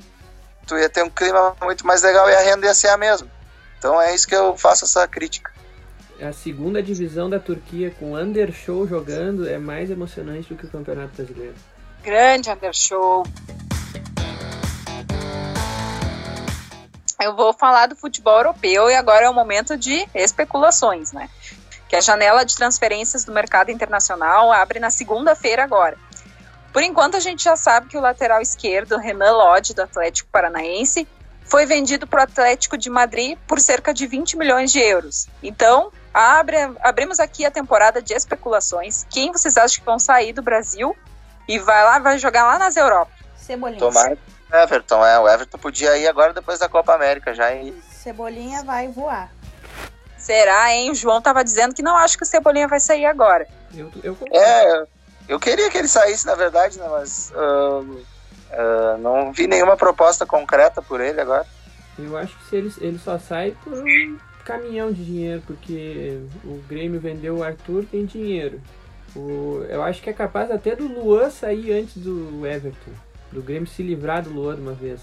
[0.65, 3.27] tu ia ter um clima muito mais legal e a renda ia ser a mesma.
[3.77, 5.51] Então é isso que eu faço essa crítica.
[6.21, 11.15] A segunda divisão da Turquia com Undershow jogando é mais emocionante do que o Campeonato
[11.15, 11.55] Brasileiro.
[12.01, 13.23] Grande Undershow.
[17.23, 21.29] Eu vou falar do futebol europeu e agora é o momento de especulações, né?
[21.87, 25.97] Que a janela de transferências do mercado internacional abre na segunda-feira agora.
[26.73, 31.07] Por enquanto, a gente já sabe que o lateral esquerdo, Renan Lodge, do Atlético Paranaense,
[31.45, 35.29] foi vendido para o Atlético de Madrid por cerca de 20 milhões de euros.
[35.41, 39.05] Então, abre, abrimos aqui a temporada de especulações.
[39.09, 40.93] Quem vocês acham que vão sair do Brasil
[41.47, 43.13] e vai lá, vai jogar lá nas Europas?
[43.37, 43.79] Cebolinha.
[43.79, 44.17] Tomara
[44.53, 45.19] Everton, é.
[45.19, 47.51] O Everton podia ir agora depois da Copa América já.
[47.53, 47.73] E...
[47.89, 49.31] Cebolinha vai voar.
[50.15, 50.91] Será, hein?
[50.91, 53.47] O João tava dizendo que não acha que o Cebolinha vai sair agora.
[53.75, 54.85] Eu, eu é,
[55.27, 56.87] eu queria que ele saísse, na verdade, né?
[56.89, 61.45] Mas uh, uh, não vi nenhuma proposta concreta por ele agora.
[61.97, 66.61] Eu acho que se ele, ele só sai por um caminhão de dinheiro, porque o
[66.69, 68.61] Grêmio vendeu o Arthur, tem dinheiro.
[69.15, 72.91] O, eu acho que é capaz até do Luan sair antes do Everton
[73.33, 75.01] do Grêmio se livrar do Luan de uma vez.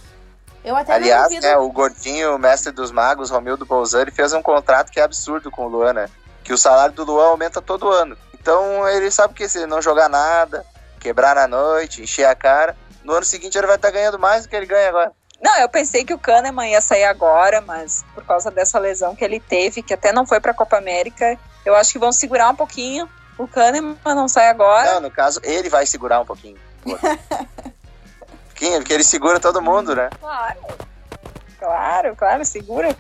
[0.64, 4.90] Eu até Aliás, né, o gordinho, o mestre dos magos, Romildo Bolzani, fez um contrato
[4.90, 6.08] que é absurdo com o Luan, né?
[6.44, 8.16] Que o salário do Luan aumenta todo ano.
[8.38, 10.64] Então ele sabe que se não jogar nada,
[10.98, 14.44] quebrar na noite, encher a cara, no ano seguinte ele vai estar tá ganhando mais
[14.44, 15.12] do que ele ganha agora.
[15.42, 19.24] Não, eu pensei que o Kahneman ia sair agora, mas por causa dessa lesão que
[19.24, 22.50] ele teve, que até não foi para a Copa América, eu acho que vão segurar
[22.50, 23.08] um pouquinho.
[23.38, 24.94] O Kahneman não sai agora.
[24.94, 26.58] Não, no caso, ele vai segurar um pouquinho.
[28.68, 30.10] porque ele segura todo mundo, né?
[30.20, 30.58] Claro.
[31.58, 32.96] Claro, claro, segura.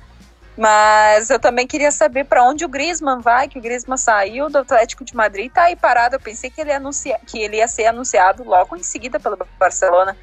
[0.56, 4.58] Mas eu também queria saber para onde o Griezmann vai, que o Griezmann saiu do
[4.58, 6.16] Atlético de Madrid e tá aí parado.
[6.16, 10.16] Eu pensei que ele, anuncia, que ele ia ser anunciado logo em seguida pelo Barcelona.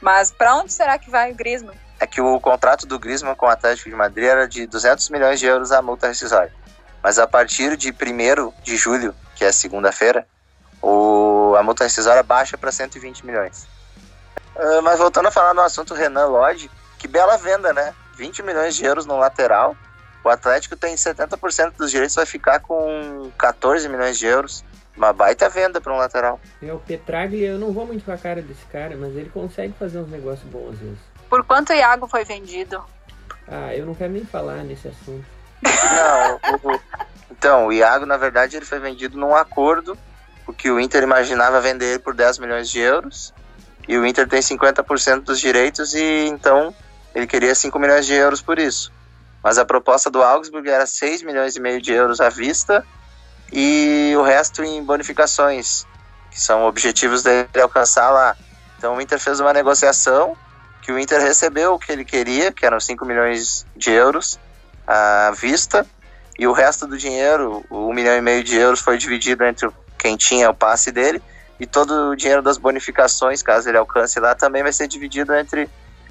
[0.00, 1.76] Mas para onde será que vai o Griezmann?
[2.00, 5.38] É que o contrato do Griezmann com o Atlético de Madrid era de 200 milhões
[5.38, 6.52] de euros a multa rescisória.
[7.02, 10.26] Mas a partir de 1 de julho, que é segunda-feira,
[10.82, 13.66] a multa rescisória baixa para 120 milhões.
[14.56, 17.94] Uh, mas voltando a falar no assunto Renan Lodge, que bela venda, né?
[18.16, 19.76] 20 milhões de euros no lateral.
[20.24, 24.64] O Atlético tem 70% dos direitos, vai ficar com 14 milhões de euros.
[24.96, 26.38] Uma baita venda para um lateral.
[26.62, 29.72] É, o Petraglia, eu não vou muito com a cara desse cara, mas ele consegue
[29.78, 30.98] fazer uns negócios bons às vezes.
[31.30, 32.84] Por quanto o Iago foi vendido?
[33.48, 35.24] Ah, eu não quero nem falar nesse assunto.
[35.62, 36.80] Não, o,
[37.30, 39.96] então, o Iago, na verdade, ele foi vendido num acordo,
[40.44, 43.32] porque o Inter imaginava vender ele por 10 milhões de euros
[43.88, 46.74] e o Inter tem 50% dos direitos e então
[47.14, 48.92] ele queria 5 milhões de euros por isso.
[49.42, 52.84] Mas a proposta do Augsburg era 6 milhões e meio de euros à vista
[53.52, 55.84] e o resto em bonificações,
[56.30, 58.36] que são objetivos dele alcançar lá.
[58.78, 60.36] Então o Inter fez uma negociação
[60.80, 64.38] que o Inter recebeu o que ele queria, que eram 5 milhões de euros
[64.86, 65.86] à vista,
[66.36, 69.70] e o resto do dinheiro, o 1 milhão e meio de euros, foi dividido entre
[69.96, 71.22] quem tinha o passe dele
[71.62, 75.70] e todo o dinheiro das bonificações, caso ele alcance lá, também vai ser dividido entre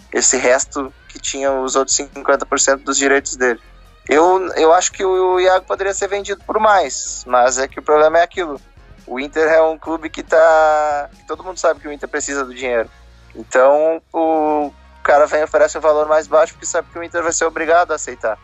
[0.09, 3.59] esse resto que tinha os outros 50% dos direitos dele.
[4.07, 7.83] Eu, eu acho que o Iago poderia ser vendido por mais, mas é que o
[7.83, 8.61] problema é aquilo.
[9.05, 11.09] O Inter é um clube que tá.
[11.27, 12.89] Todo mundo sabe que o Inter precisa do dinheiro.
[13.35, 14.71] Então o
[15.03, 17.43] cara vem e oferece um valor mais baixo porque sabe que o Inter vai ser
[17.43, 18.39] obrigado a aceitar.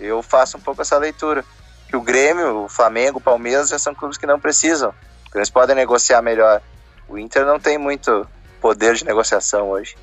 [0.00, 1.44] Eu faço um pouco essa leitura.
[1.90, 4.94] Que o Grêmio, o Flamengo, o Palmeiras já são clubes que não precisam.
[5.34, 6.60] Eles podem negociar melhor.
[7.08, 8.26] O Inter não tem muito
[8.60, 9.96] poder de negociação hoje.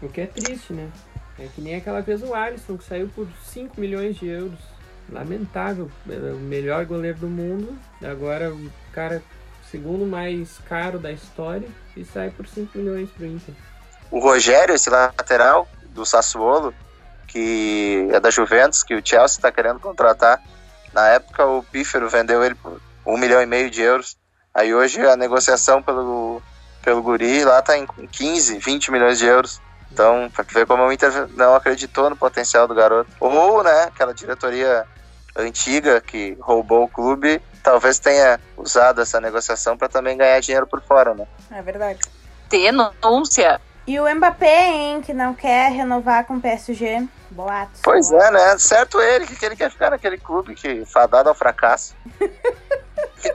[0.00, 0.90] O que é triste, né?
[1.38, 4.58] É que nem aquela vez o Alisson, que saiu por 5 milhões de euros.
[5.10, 5.90] Lamentável.
[6.06, 7.78] O melhor goleiro do mundo.
[8.02, 9.22] Agora o cara
[9.70, 13.54] segundo mais caro da história e sai por 5 milhões pro Inter.
[14.10, 16.74] O Rogério, esse lateral do Sassuolo,
[17.26, 20.42] que é da Juventus, que o Chelsea está querendo contratar.
[20.92, 24.16] Na época o Pífero vendeu ele por 1 milhão e meio de euros.
[24.58, 26.42] Aí hoje a negociação pelo,
[26.82, 29.60] pelo Guri lá tá em 15, 20 milhões de euros.
[29.92, 33.08] Então, pra ver como o Inter não acreditou no potencial do garoto.
[33.20, 34.84] Ou, né, aquela diretoria
[35.36, 40.82] antiga que roubou o clube, talvez tenha usado essa negociação para também ganhar dinheiro por
[40.82, 41.24] fora, né?
[41.52, 42.00] É verdade.
[42.50, 43.60] Denúncia.
[43.86, 47.06] E o Mbappé, hein, que não quer renovar com o PSG.
[47.30, 47.80] Boatos.
[47.84, 48.28] Pois boatos.
[48.28, 48.58] é, né?
[48.58, 51.94] Certo ele, que ele quer ficar naquele clube que fadado ao fracasso.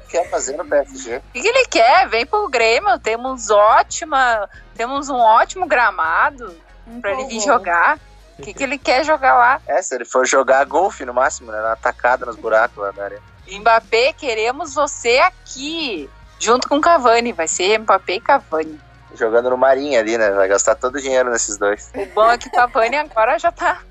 [0.09, 1.17] quer fazer no PSG?
[1.17, 2.07] O que, que ele quer?
[2.09, 6.55] Vem pro Grêmio, temos ótima, temos um ótimo gramado
[7.01, 7.97] pra ele vir jogar.
[8.37, 9.61] O que, que ele quer jogar lá?
[9.67, 11.61] É, se ele for jogar golfe no máximo, né?
[11.61, 13.21] Na atacada nos buracos lá da área.
[13.47, 16.09] Mbappé, queremos você aqui.
[16.39, 17.31] Junto com Cavani.
[17.31, 18.79] Vai ser Mbappé e Cavani.
[19.15, 20.31] Jogando no Marinho ali, né?
[20.31, 21.91] Vai gastar todo o dinheiro nesses dois.
[21.93, 23.81] O bom é que o Cavani agora já tá.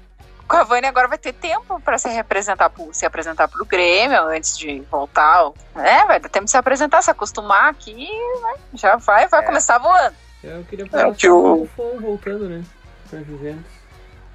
[0.52, 4.58] O Cavani agora vai ter tempo pra se representar pro, se apresentar pro Grêmio antes
[4.58, 5.50] de voltar.
[5.74, 8.06] É, vai dar tempo de se apresentar, se acostumar aqui,
[8.42, 8.54] né?
[8.74, 9.46] Já vai, vai É.
[9.46, 10.14] começar voando.
[10.44, 12.62] Eu queria É, falar que o- Buffon voltando, né?
[13.08, 13.64] Pra Juventus.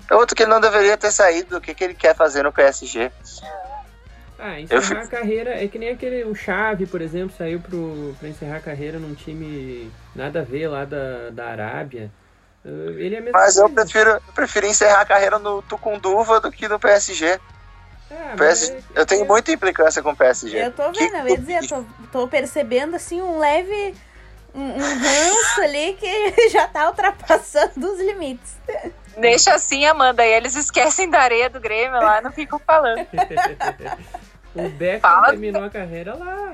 [0.10, 3.12] Outro que ele não deveria ter saído, o que, que ele quer fazer no PSG?
[4.40, 8.16] Ah, Eu encerrar a carreira é que nem aquele o Chave, por exemplo, saiu pro,
[8.20, 12.10] pra encerrar a carreira num time nada a ver lá da, da Arábia.
[12.68, 13.76] Uh, Ele é Mas eu coisa.
[13.76, 17.40] prefiro, eu prefiro encerrar a carreira no Tucunduva do que no PSG.
[18.12, 20.66] Ah, PS é- eu tenho é- muita implicância com o PSG.
[20.66, 23.96] Eu tô Que vendo, eu ia dizer, eu tô, tô percebendo assim um leve.
[24.56, 26.08] Um, um ranço ali que
[26.50, 28.56] já tá ultrapassando os limites.
[29.18, 33.06] Deixa assim, Amanda, e eles esquecem da areia do Grêmio lá, não ficam falando.
[34.56, 36.54] o Beckham Fala- terminou a carreira lá.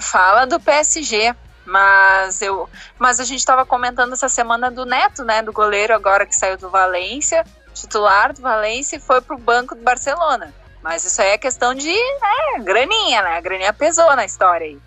[0.00, 1.34] Fala do PSG.
[1.72, 6.26] Mas eu, mas a gente tava comentando essa semana do Neto, né, do goleiro agora
[6.26, 10.52] que saiu do Valência, titular do Valência e foi pro banco do Barcelona.
[10.82, 13.36] Mas isso aí é questão de né, graninha, né?
[13.38, 14.78] A graninha pesou na história aí.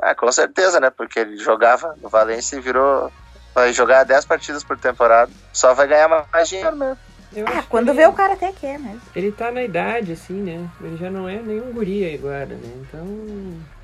[0.00, 0.90] Ah, com certeza, né?
[0.90, 3.10] Porque ele jogava no Valência e virou.
[3.52, 5.32] Vai jogar 10 partidas por temporada.
[5.52, 6.98] Só vai ganhar mais dinheiro mesmo.
[7.34, 9.00] Eu Ah, acho quando que vê o cara até quer, mas.
[9.16, 10.68] Ele tá na idade, assim, né?
[10.80, 12.72] Ele já não é nenhum guri agora, né?
[12.86, 13.77] Então.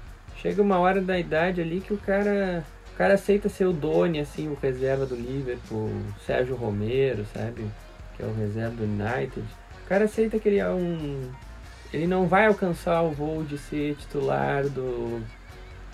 [0.44, 2.62] Chega uma hora da idade ali que o cara.
[2.92, 7.64] O cara aceita ser o Doni, assim, o reserva do Liverpool, o Sérgio Romero, sabe?
[8.14, 9.40] Que é o reserva do United.
[9.40, 11.32] O cara aceita que ele é um.
[11.94, 15.22] Ele não vai alcançar o voo de ser titular do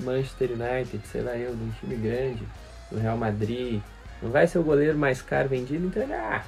[0.00, 2.42] Manchester United, sei lá eu, de um time grande,
[2.90, 3.80] do Real Madrid.
[4.20, 6.42] Não vai ser o goleiro mais caro vendido, então ele, ah,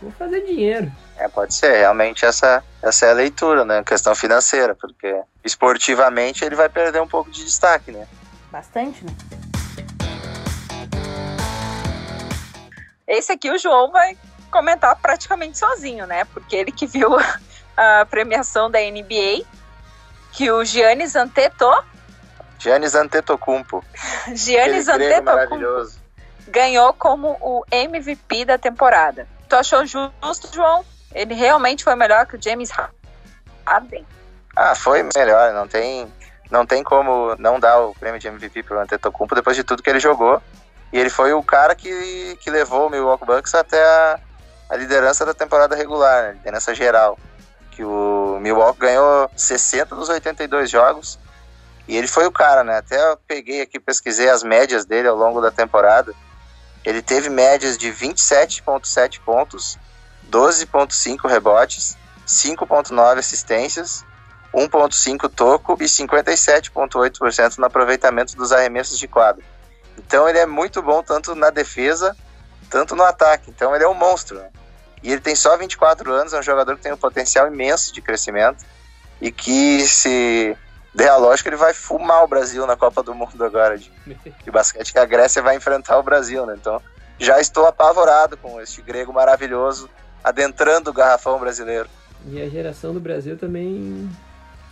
[0.00, 0.90] vou fazer dinheiro.
[1.16, 1.78] É, pode ser.
[1.78, 3.82] Realmente essa, essa é a leitura, né?
[3.84, 4.74] Questão financeira.
[4.74, 8.06] Porque esportivamente ele vai perder um pouco de destaque, né?
[8.50, 9.12] Bastante, né?
[13.06, 14.16] Esse aqui o João vai
[14.50, 16.24] comentar praticamente sozinho, né?
[16.26, 17.10] Porque ele que viu
[17.76, 19.44] a premiação da NBA,
[20.32, 21.94] que o Giannis Antetokounmpo,
[22.58, 23.84] Giannis Antetokounmpo.
[24.34, 25.98] Giannis Antetokounmpo maravilhoso.
[26.48, 29.28] ganhou como o MVP da temporada.
[29.54, 30.84] Tu achou justo, João?
[31.14, 32.72] Ele realmente foi melhor que o James
[33.64, 34.04] Harden?
[34.56, 35.52] Ah, foi melhor.
[35.52, 36.12] Não tem,
[36.50, 39.88] não tem como não dar o prêmio de MVP pro Antetokounmpo depois de tudo que
[39.88, 40.42] ele jogou.
[40.92, 44.18] E ele foi o cara que, que levou o Milwaukee Bucks até a,
[44.70, 46.32] a liderança da temporada regular, né?
[46.32, 47.16] liderança geral.
[47.70, 51.16] Que o Milwaukee ganhou 60 dos 82 jogos.
[51.86, 52.78] E ele foi o cara, né?
[52.78, 56.12] Até eu peguei aqui, pesquisei as médias dele ao longo da temporada.
[56.84, 59.78] Ele teve médias de 27,7 pontos,
[60.30, 64.04] 12,5 rebotes, 5,9 assistências,
[64.54, 69.42] 1,5 toco e 57,8% no aproveitamento dos arremessos de quadra.
[69.98, 72.16] Então ele é muito bom tanto na defesa,
[72.70, 73.50] tanto no ataque.
[73.50, 74.38] Então ele é um monstro.
[74.38, 74.48] Né?
[75.02, 78.00] E ele tem só 24 anos, é um jogador que tem um potencial imenso de
[78.00, 78.64] crescimento
[79.20, 80.56] e que se
[80.94, 83.90] der a lógica ele vai fumar o Brasil na Copa do Mundo agora de,
[84.44, 86.54] de basquete, que a Grécia vai enfrentar o Brasil, né?
[86.58, 86.80] Então
[87.18, 89.88] já estou apavorado com este grego maravilhoso
[90.22, 91.88] adentrando o garrafão brasileiro.
[92.26, 94.08] E a geração do Brasil também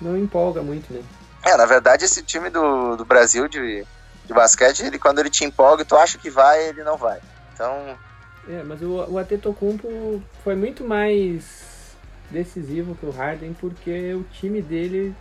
[0.00, 1.02] não empolga muito, né?
[1.44, 3.84] É, na verdade, esse time do, do Brasil de,
[4.24, 7.20] de basquete, ele, quando ele te empolga, tu acha que vai, ele não vai.
[7.52, 7.98] Então,
[8.48, 11.94] É, mas o, o Atetokounmpo foi muito mais
[12.30, 15.14] decisivo que o Harden porque o time dele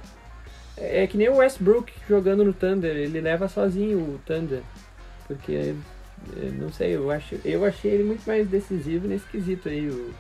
[0.78, 4.62] é, é que nem o Westbrook jogando no Thunder, ele leva sozinho o Thunder.
[5.28, 5.54] Porque
[6.38, 10.14] é, não sei, eu acho, eu achei ele muito mais decisivo nesse quesito aí, o-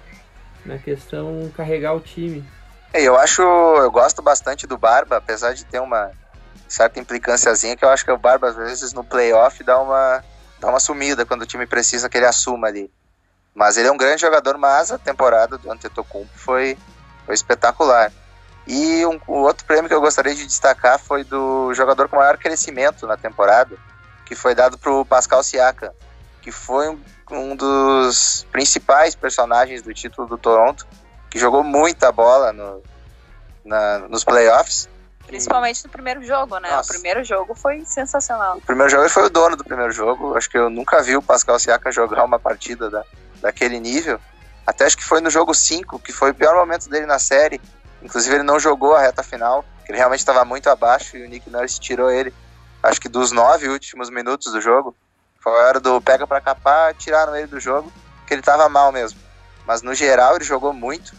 [0.65, 2.43] na questão carregar o time.
[2.93, 6.11] é, eu acho, eu gosto bastante do Barba, apesar de ter uma
[6.67, 10.23] certa implicânciazinha, que eu acho que o Barba, às vezes, no playoff, dá uma,
[10.59, 12.91] dá uma sumida quando o time precisa que ele assuma ali.
[13.55, 16.77] Mas ele é um grande jogador, mas a temporada do Antetokounmpo foi,
[17.25, 18.11] foi espetacular.
[18.67, 22.37] E um, o outro prêmio que eu gostaria de destacar foi do jogador com maior
[22.37, 23.75] crescimento na temporada,
[24.25, 25.91] que foi dado para o Pascal Siakam,
[26.41, 26.99] que foi um,
[27.31, 30.85] um dos principais personagens do título do Toronto,
[31.29, 32.81] que jogou muita bola no,
[33.65, 34.89] na- nos playoffs.
[35.25, 36.69] Principalmente no primeiro jogo, né?
[36.69, 36.91] Nossa.
[36.91, 38.57] O primeiro jogo foi sensacional.
[38.57, 40.35] O primeiro jogo ele foi o dono do primeiro jogo.
[40.35, 43.03] Acho que eu nunca vi o Pascal Siakam jogar uma partida da,
[43.41, 44.19] daquele nível.
[44.67, 47.61] Até acho que foi no jogo 5, que foi o pior momento dele na série.
[48.01, 51.29] Inclusive ele não jogou a reta final, que ele realmente estava muito abaixo e o
[51.29, 52.33] Nick Nurse tirou ele
[52.83, 54.95] acho que dos nove últimos minutos do jogo.
[55.39, 57.91] Foi a hora do pega para capar, tirar no meio do jogo,
[58.27, 59.19] que ele tava mal mesmo.
[59.65, 61.13] Mas no geral ele jogou muito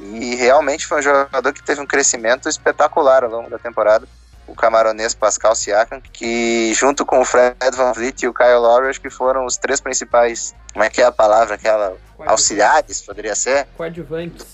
[0.00, 4.06] e realmente foi um jogador que teve um crescimento espetacular ao longo da temporada.
[4.46, 8.88] O camaronês Pascal Siakam, que junto com o Fred Van Vliet e o Kyle Lowry,
[8.88, 13.34] acho que foram os três principais, como é que é a palavra, aquela auxiliares, poderia
[13.34, 13.66] ser?
[13.76, 14.44] Coadjuvantes.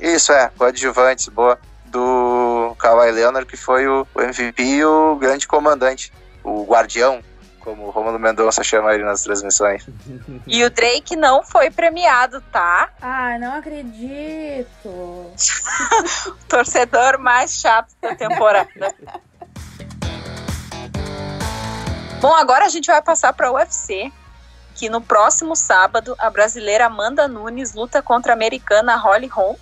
[0.00, 1.58] Isso, é, coadjuvantes, boa.
[1.86, 6.12] Do Kawhi Leonard, que foi o, MVP e o grande comandante,
[6.44, 7.20] o guardião,
[7.58, 9.86] como o Romulo Mendonça chama ele nas transmissões.
[10.46, 12.90] E o Drake não foi premiado, tá?
[13.02, 14.66] Ah, não acredito.
[14.88, 18.94] o torcedor mais chato da temporada.
[22.20, 24.12] Bom, agora a gente vai passar para o UFC,
[24.74, 29.56] que no próximo sábado a brasileira Amanda Nunes luta contra a americana Holly Holm.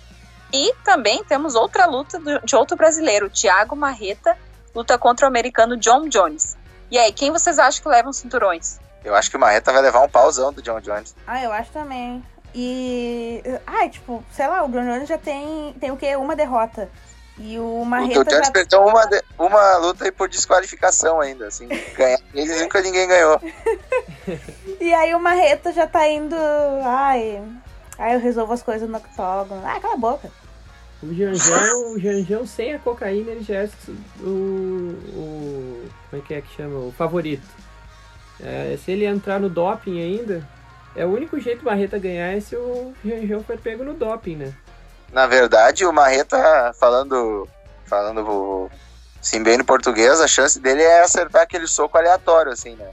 [0.51, 4.37] E também temos outra luta de outro brasileiro, Thiago Marreta,
[4.73, 6.57] luta contra o americano John Jones.
[6.89, 8.79] E aí, quem vocês acham que levam cinturões?
[9.05, 11.15] Eu acho que o Marreta vai levar um pauzão do John Jones.
[11.27, 12.23] Ah, eu acho também.
[12.53, 13.43] E.
[13.65, 16.15] Ai, tipo, sei lá, o John Jones já tem, tem o quê?
[16.15, 16.89] Uma derrota.
[17.37, 18.19] E o Marreta.
[18.19, 18.51] O John Jones já...
[18.51, 21.67] perdeu uma, de- uma luta aí por desqualificação ainda, assim.
[21.95, 23.39] Ganha, ele nunca ninguém ganhou.
[24.79, 26.35] E aí o Marreta já tá indo.
[26.83, 27.41] Ai.
[27.99, 29.61] Ai, eu resolvo as coisas no octógono.
[29.65, 30.31] Ah, cala a boca.
[31.03, 33.69] O Janjão, o Janjão sem a cocaína, ele já é
[34.21, 35.89] o, o.
[36.09, 36.79] Como é que é que chama?
[36.79, 37.45] O favorito.
[38.41, 40.47] É, se ele entrar no doping ainda,
[40.95, 44.37] é o único jeito do Barreta ganhar é se o Janjão for pego no doping,
[44.37, 44.53] né?
[45.11, 47.47] Na verdade, o Marreta, falando,
[47.85, 48.69] falando
[49.21, 52.89] assim, bem no português, a chance dele é acertar aquele soco aleatório, assim, né?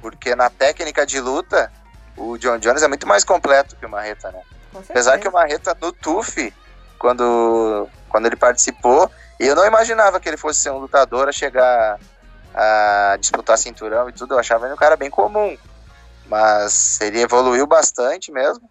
[0.00, 1.70] Porque na técnica de luta,
[2.16, 4.40] o John Jones é muito mais completo que o Marreta, né?
[4.88, 6.52] Apesar que o Marreta no TUF,
[6.98, 11.98] quando, quando ele participou, eu não imaginava que ele fosse ser um lutador a chegar
[12.54, 14.34] a disputar cinturão e tudo.
[14.34, 15.56] Eu achava ele um cara bem comum.
[16.26, 18.68] Mas ele evoluiu bastante mesmo.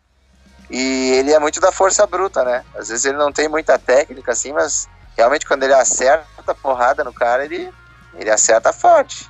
[0.69, 2.65] E ele é muito da força bruta, né?
[2.75, 7.03] Às vezes ele não tem muita técnica assim, mas realmente quando ele acerta a porrada
[7.03, 7.71] no cara, ele,
[8.15, 9.29] ele acerta forte.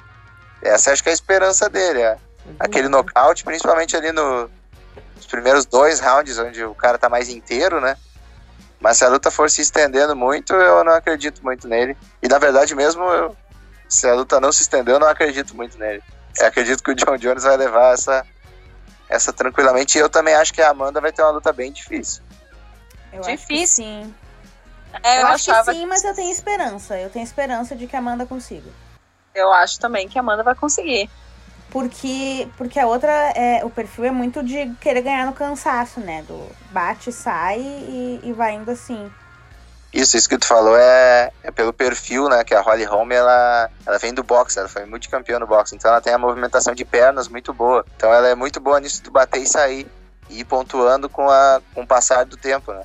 [0.62, 2.02] Essa acho que é a esperança dele.
[2.02, 2.18] É.
[2.60, 4.50] Aquele nocaute, principalmente ali no,
[5.16, 7.98] nos primeiros dois rounds, onde o cara tá mais inteiro, né?
[8.80, 11.98] Mas se a luta for se estendendo muito, eu não acredito muito nele.
[12.22, 13.36] E na verdade mesmo, eu-
[13.90, 16.04] se a luta não se estender, eu não acredito muito nele.
[16.40, 18.26] Eu acredito que o John Jones vai levar essa,
[19.10, 19.98] essa tranquilamente.
[19.98, 22.22] E eu também acho que a Amanda vai ter uma luta bem difícil.
[23.14, 23.86] Eu Difícil.
[23.86, 24.16] sim.
[25.04, 25.72] É, Eu, eu, acho achava.
[25.72, 26.98] que sim, mas eu tenho esperança.
[27.00, 28.70] Eu tenho esperança de que a Amanda consiga.
[29.34, 31.10] Eu acho também que a Amanda vai conseguir.
[31.76, 36.24] Porque, porque a outra, é, o perfil é muito de querer ganhar no cansaço, né?
[36.26, 39.12] Do bate, sai e, e vai indo assim.
[39.94, 42.46] Isso, isso que tu falou é, é pelo perfil, né?
[42.46, 45.92] Que a Holly Holm, ela, ela vem do boxe, ela foi multicampeã no boxe, então
[45.92, 47.86] ela tem a movimentação de pernas muito boa.
[47.98, 49.86] Então ela é muito boa nisso de bater e sair.
[50.30, 52.84] E ir pontuando com, a, com o passar do tempo, né?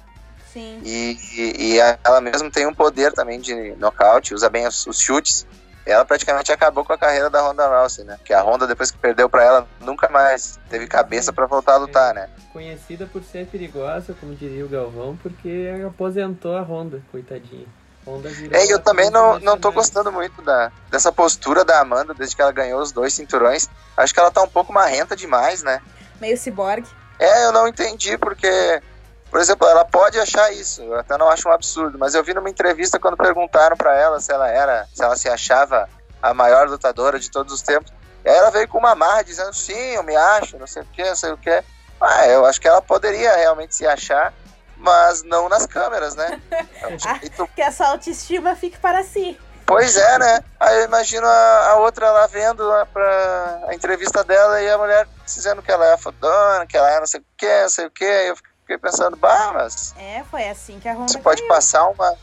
[0.53, 0.81] Sim.
[0.85, 4.99] E, e, e ela mesmo tem um poder também de nocaute, usa bem os, os
[4.99, 5.47] chutes.
[5.91, 8.19] Ela praticamente acabou com a carreira da Ronda Rousey, né?
[8.25, 11.79] Que a Ronda, depois que perdeu pra ela, nunca mais teve cabeça pra voltar a
[11.79, 12.29] lutar, né?
[12.53, 17.67] Conhecida por ser perigosa, como diria o Galvão, porque aposentou a Honda, coitadinha.
[18.07, 22.15] Honda É, e eu também não, não tô gostando muito da, dessa postura da Amanda
[22.15, 23.69] desde que ela ganhou os dois cinturões.
[23.97, 25.81] Acho que ela tá um pouco marrenta demais, né?
[26.21, 26.89] Meio ciborgue.
[27.19, 28.83] É, eu não entendi, porque,
[29.31, 32.35] por exemplo, ela pode achar isso, eu até não acho um absurdo, mas eu vi
[32.35, 35.89] numa entrevista quando perguntaram pra ela se ela era, se ela se achava
[36.21, 37.93] a maior lutadora de todos os tempos.
[38.25, 40.87] E aí ela veio com uma marra dizendo, sim, eu me acho, não sei o
[40.87, 41.63] que, não sei o que.
[42.01, 44.35] Ah, eu acho que ela poderia realmente se achar,
[44.77, 46.41] mas não nas câmeras, né?
[47.21, 49.39] Jeito Que a sua autoestima fique para si.
[49.65, 50.41] Pois é, né?
[50.59, 54.77] Aí eu imagino a, a outra lá vendo lá pra, a entrevista dela e a
[54.77, 57.87] mulher dizendo que ela é fodona, que ela é não sei o que, não sei
[57.87, 58.05] o que.
[58.05, 58.37] Eu
[58.71, 61.49] fiquei pensando, bah, mas É, foi assim que a Honda isso pode caiu.
[61.49, 62.15] passar uma.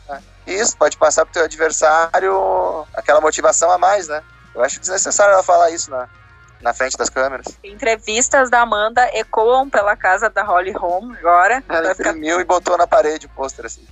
[0.46, 4.22] Isso, pode passar pro teu adversário aquela motivação a mais, né?
[4.54, 6.08] Eu acho desnecessário ela falar isso na,
[6.62, 7.46] na frente das câmeras.
[7.62, 11.62] Entrevistas da Amanda ecoam pela casa da Holly Holm agora.
[11.68, 13.86] Ela Vai ficar imprimiu e botou na parede o pôster assim.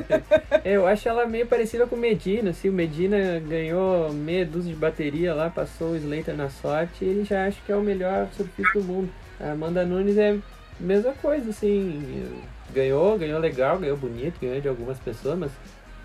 [0.64, 4.78] Eu acho ela meio parecida com o Medina, assim, o Medina ganhou meia dúzia de
[4.78, 8.28] bateria lá, passou o Slater na sorte e ele já acha que é o melhor
[8.36, 9.12] surfista do mundo.
[9.40, 10.36] A Amanda Nunes é
[10.80, 12.28] mesma coisa, assim,
[12.72, 15.50] ganhou, ganhou legal, ganhou bonito, ganhou de algumas pessoas, mas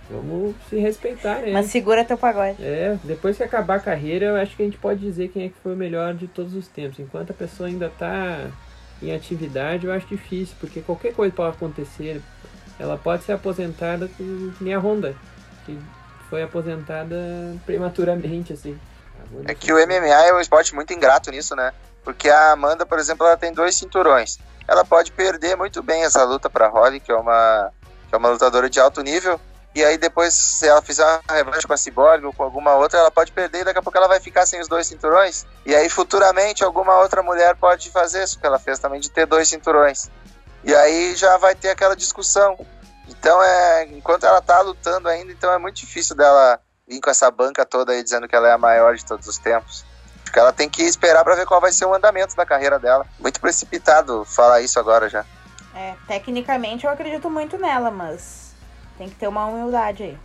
[0.10, 1.52] vamos se respeitar, né?
[1.52, 2.58] Mas segura teu pagode.
[2.62, 5.50] É, depois que acabar a carreira, eu acho que a gente pode dizer quem é
[5.50, 7.00] que foi o melhor de todos os tempos.
[7.00, 8.50] Enquanto a pessoa ainda tá
[9.02, 12.22] em atividade, eu acho difícil, porque qualquer coisa pode acontecer.
[12.80, 15.16] Ela pode ser aposentada com nem a Honda,
[15.66, 15.78] que
[16.30, 17.16] foi aposentada
[17.66, 18.78] prematuramente, assim.
[19.46, 21.74] É que o MMA é um esporte muito ingrato nisso, né?
[22.04, 24.40] Porque a Amanda, por exemplo, ela tem dois cinturões.
[24.68, 27.72] Ela pode perder muito bem essa luta para Holly, que é uma
[28.08, 29.40] que é uma lutadora de alto nível,
[29.74, 33.00] e aí depois, se ela fizer uma revanche com a Cyborg ou com alguma outra,
[33.00, 35.46] ela pode perder e daqui a pouco ela vai ficar sem os dois cinturões.
[35.66, 39.26] E aí futuramente alguma outra mulher pode fazer isso que ela fez também de ter
[39.26, 40.12] dois cinturões.
[40.64, 42.58] E aí já vai ter aquela discussão.
[43.08, 47.32] Então é, enquanto ela tá lutando ainda, então é muito difícil dela vir com essa
[47.32, 49.86] banca toda aí dizendo que ela é a maior de todos os tempos.
[50.32, 53.06] Porque ela tem que esperar para ver qual vai ser o andamento da carreira dela.
[53.20, 55.26] Muito precipitado falar isso agora já.
[55.76, 58.54] É, tecnicamente eu acredito muito nela, mas
[58.98, 60.18] tem que ter uma humildade aí.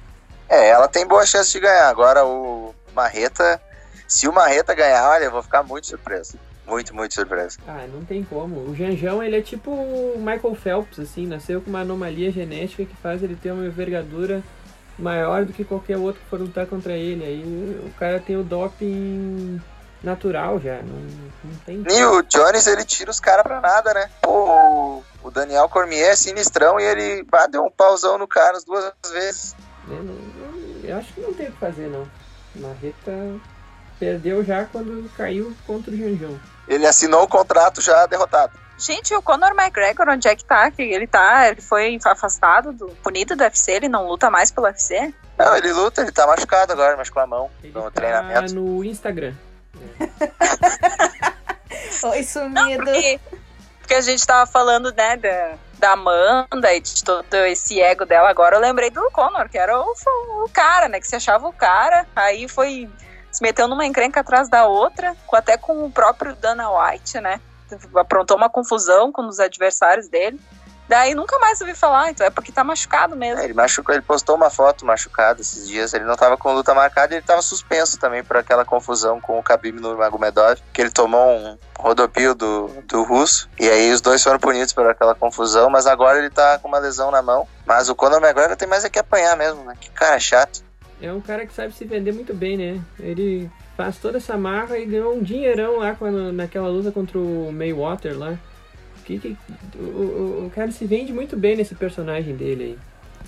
[0.49, 1.89] É, ela tem boa chance de ganhar.
[1.89, 3.61] Agora o Marreta,
[4.07, 6.39] se o Marreta ganhar, olha, eu vou ficar muito surpreso.
[6.65, 7.59] Muito, muito surpreso.
[7.67, 8.61] Ah, não tem como.
[8.61, 12.95] O Janjão, ele é tipo o Michael Phelps, assim, nasceu com uma anomalia genética que
[12.95, 14.41] faz ele ter uma envergadura
[14.97, 17.25] maior do que qualquer outro que for lutar contra ele.
[17.25, 19.61] Aí o cara tem o doping
[20.07, 21.01] natural já, não,
[21.45, 21.85] não tem.
[21.91, 24.09] E o Jones, ele tira os caras pra nada, né?
[24.23, 28.65] Pô, o Daniel Cormier é sinistrão e ele bah, deu um pauzão no cara as
[28.65, 29.55] duas vezes.
[29.89, 30.17] Eu, não,
[30.83, 32.09] eu acho que não tem o que fazer, não.
[32.55, 33.13] Marreta
[33.99, 36.39] perdeu já quando caiu contra o Janjão.
[36.69, 38.59] Ele assinou o contrato já derrotado.
[38.79, 40.71] Gente, o Conor McGregor, onde é que tá?
[40.71, 41.49] Que ele tá?
[41.49, 45.15] Ele foi afastado, do, punido do UFC, ele não luta mais pelo UFC?
[45.39, 48.55] Não, ele luta, ele tá machucado agora, machucou a mão Ele no tá treinamento.
[48.55, 49.35] no Instagram.
[52.03, 52.85] Oi, Não, sumido.
[52.85, 53.21] porque,
[53.79, 58.29] porque a gente tava falando, né, da, da Amanda e de todo esse ego dela.
[58.29, 59.95] Agora eu lembrei do Conor, que era o,
[60.45, 62.07] o cara, né, que se achava o cara.
[62.15, 62.89] Aí foi
[63.37, 67.39] se meteu numa encrenca atrás da outra, com, até com o próprio Dana White, né?
[67.95, 70.41] Aprontou uma confusão com os adversários dele.
[70.89, 73.41] Daí nunca mais ouvi falar, então é porque tá machucado mesmo.
[73.41, 75.93] É, ele machucou, ele postou uma foto machucado esses dias.
[75.93, 79.39] Ele não tava com luta marcada e ele tava suspenso também por aquela confusão com
[79.39, 83.49] o Khabib no Magomedov, que ele tomou um rodopio do, do russo.
[83.59, 86.79] E aí os dois foram punidos por aquela confusão, mas agora ele tá com uma
[86.79, 87.49] lesão na mão.
[87.67, 89.75] Mas o Conor McGregor tem mais é que apanhar mesmo, né?
[89.81, 90.65] Que cara chato.
[91.03, 92.81] É um cara que sabe se vender muito bem, né?
[92.99, 97.53] Ele faz toda essa marra e ganhou um dinheirão lá quando, naquela luta contra o
[97.53, 98.39] Mayweather lá.
[99.07, 99.37] Que, que,
[99.77, 102.77] o, o, o cara se vende muito bem nesse personagem dele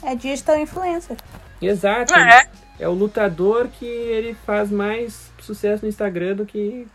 [0.02, 0.10] aí.
[0.10, 1.16] É digital influencer.
[1.62, 2.14] Exato.
[2.14, 2.48] É.
[2.80, 6.86] É o lutador que ele faz mais sucesso no Instagram do que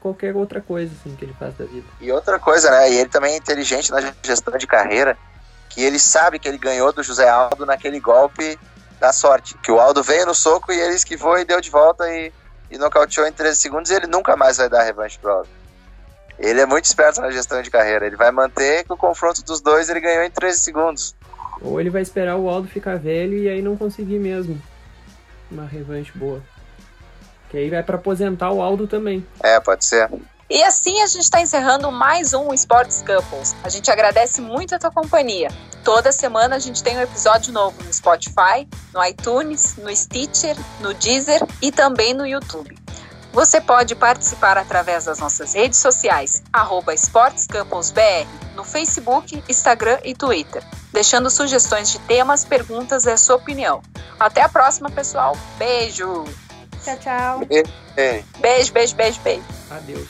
[0.00, 1.86] qualquer outra coisa assim que ele faz da vida.
[2.00, 2.90] E outra coisa, né?
[2.92, 5.16] E ele também é inteligente na gestão de carreira,
[5.68, 8.58] que ele sabe que ele ganhou do José Aldo naquele golpe
[8.98, 9.56] da sorte.
[9.58, 12.32] Que o Aldo veio no soco e ele esquivou e deu de volta e,
[12.70, 15.57] e nocauteou em 13 segundos e ele nunca mais vai dar revanche pro Aldo.
[16.38, 18.06] Ele é muito esperto na gestão de carreira.
[18.06, 21.14] Ele vai manter que o confronto dos dois ele ganhou em 13 segundos.
[21.60, 24.60] Ou ele vai esperar o Aldo ficar velho e aí não conseguir mesmo
[25.50, 26.40] uma revanche boa.
[27.50, 29.26] Que aí vai pra aposentar o Aldo também.
[29.42, 30.08] É, pode ser.
[30.50, 33.54] E assim a gente está encerrando mais um Sports Couples.
[33.62, 35.48] A gente agradece muito a tua companhia.
[35.84, 40.94] Toda semana a gente tem um episódio novo no Spotify, no iTunes, no Stitcher, no
[40.94, 42.78] Deezer e também no YouTube.
[43.32, 46.92] Você pode participar através das nossas redes sociais, arroba
[48.54, 50.62] no Facebook, Instagram e Twitter,
[50.92, 53.82] deixando sugestões de temas, perguntas e a sua opinião.
[54.18, 55.36] Até a próxima, pessoal.
[55.56, 56.24] Beijo!
[56.84, 57.40] Tchau, tchau.
[57.96, 58.22] É.
[58.38, 59.44] Beijo, beijo, beijo, beijo.
[59.70, 60.08] Adeus.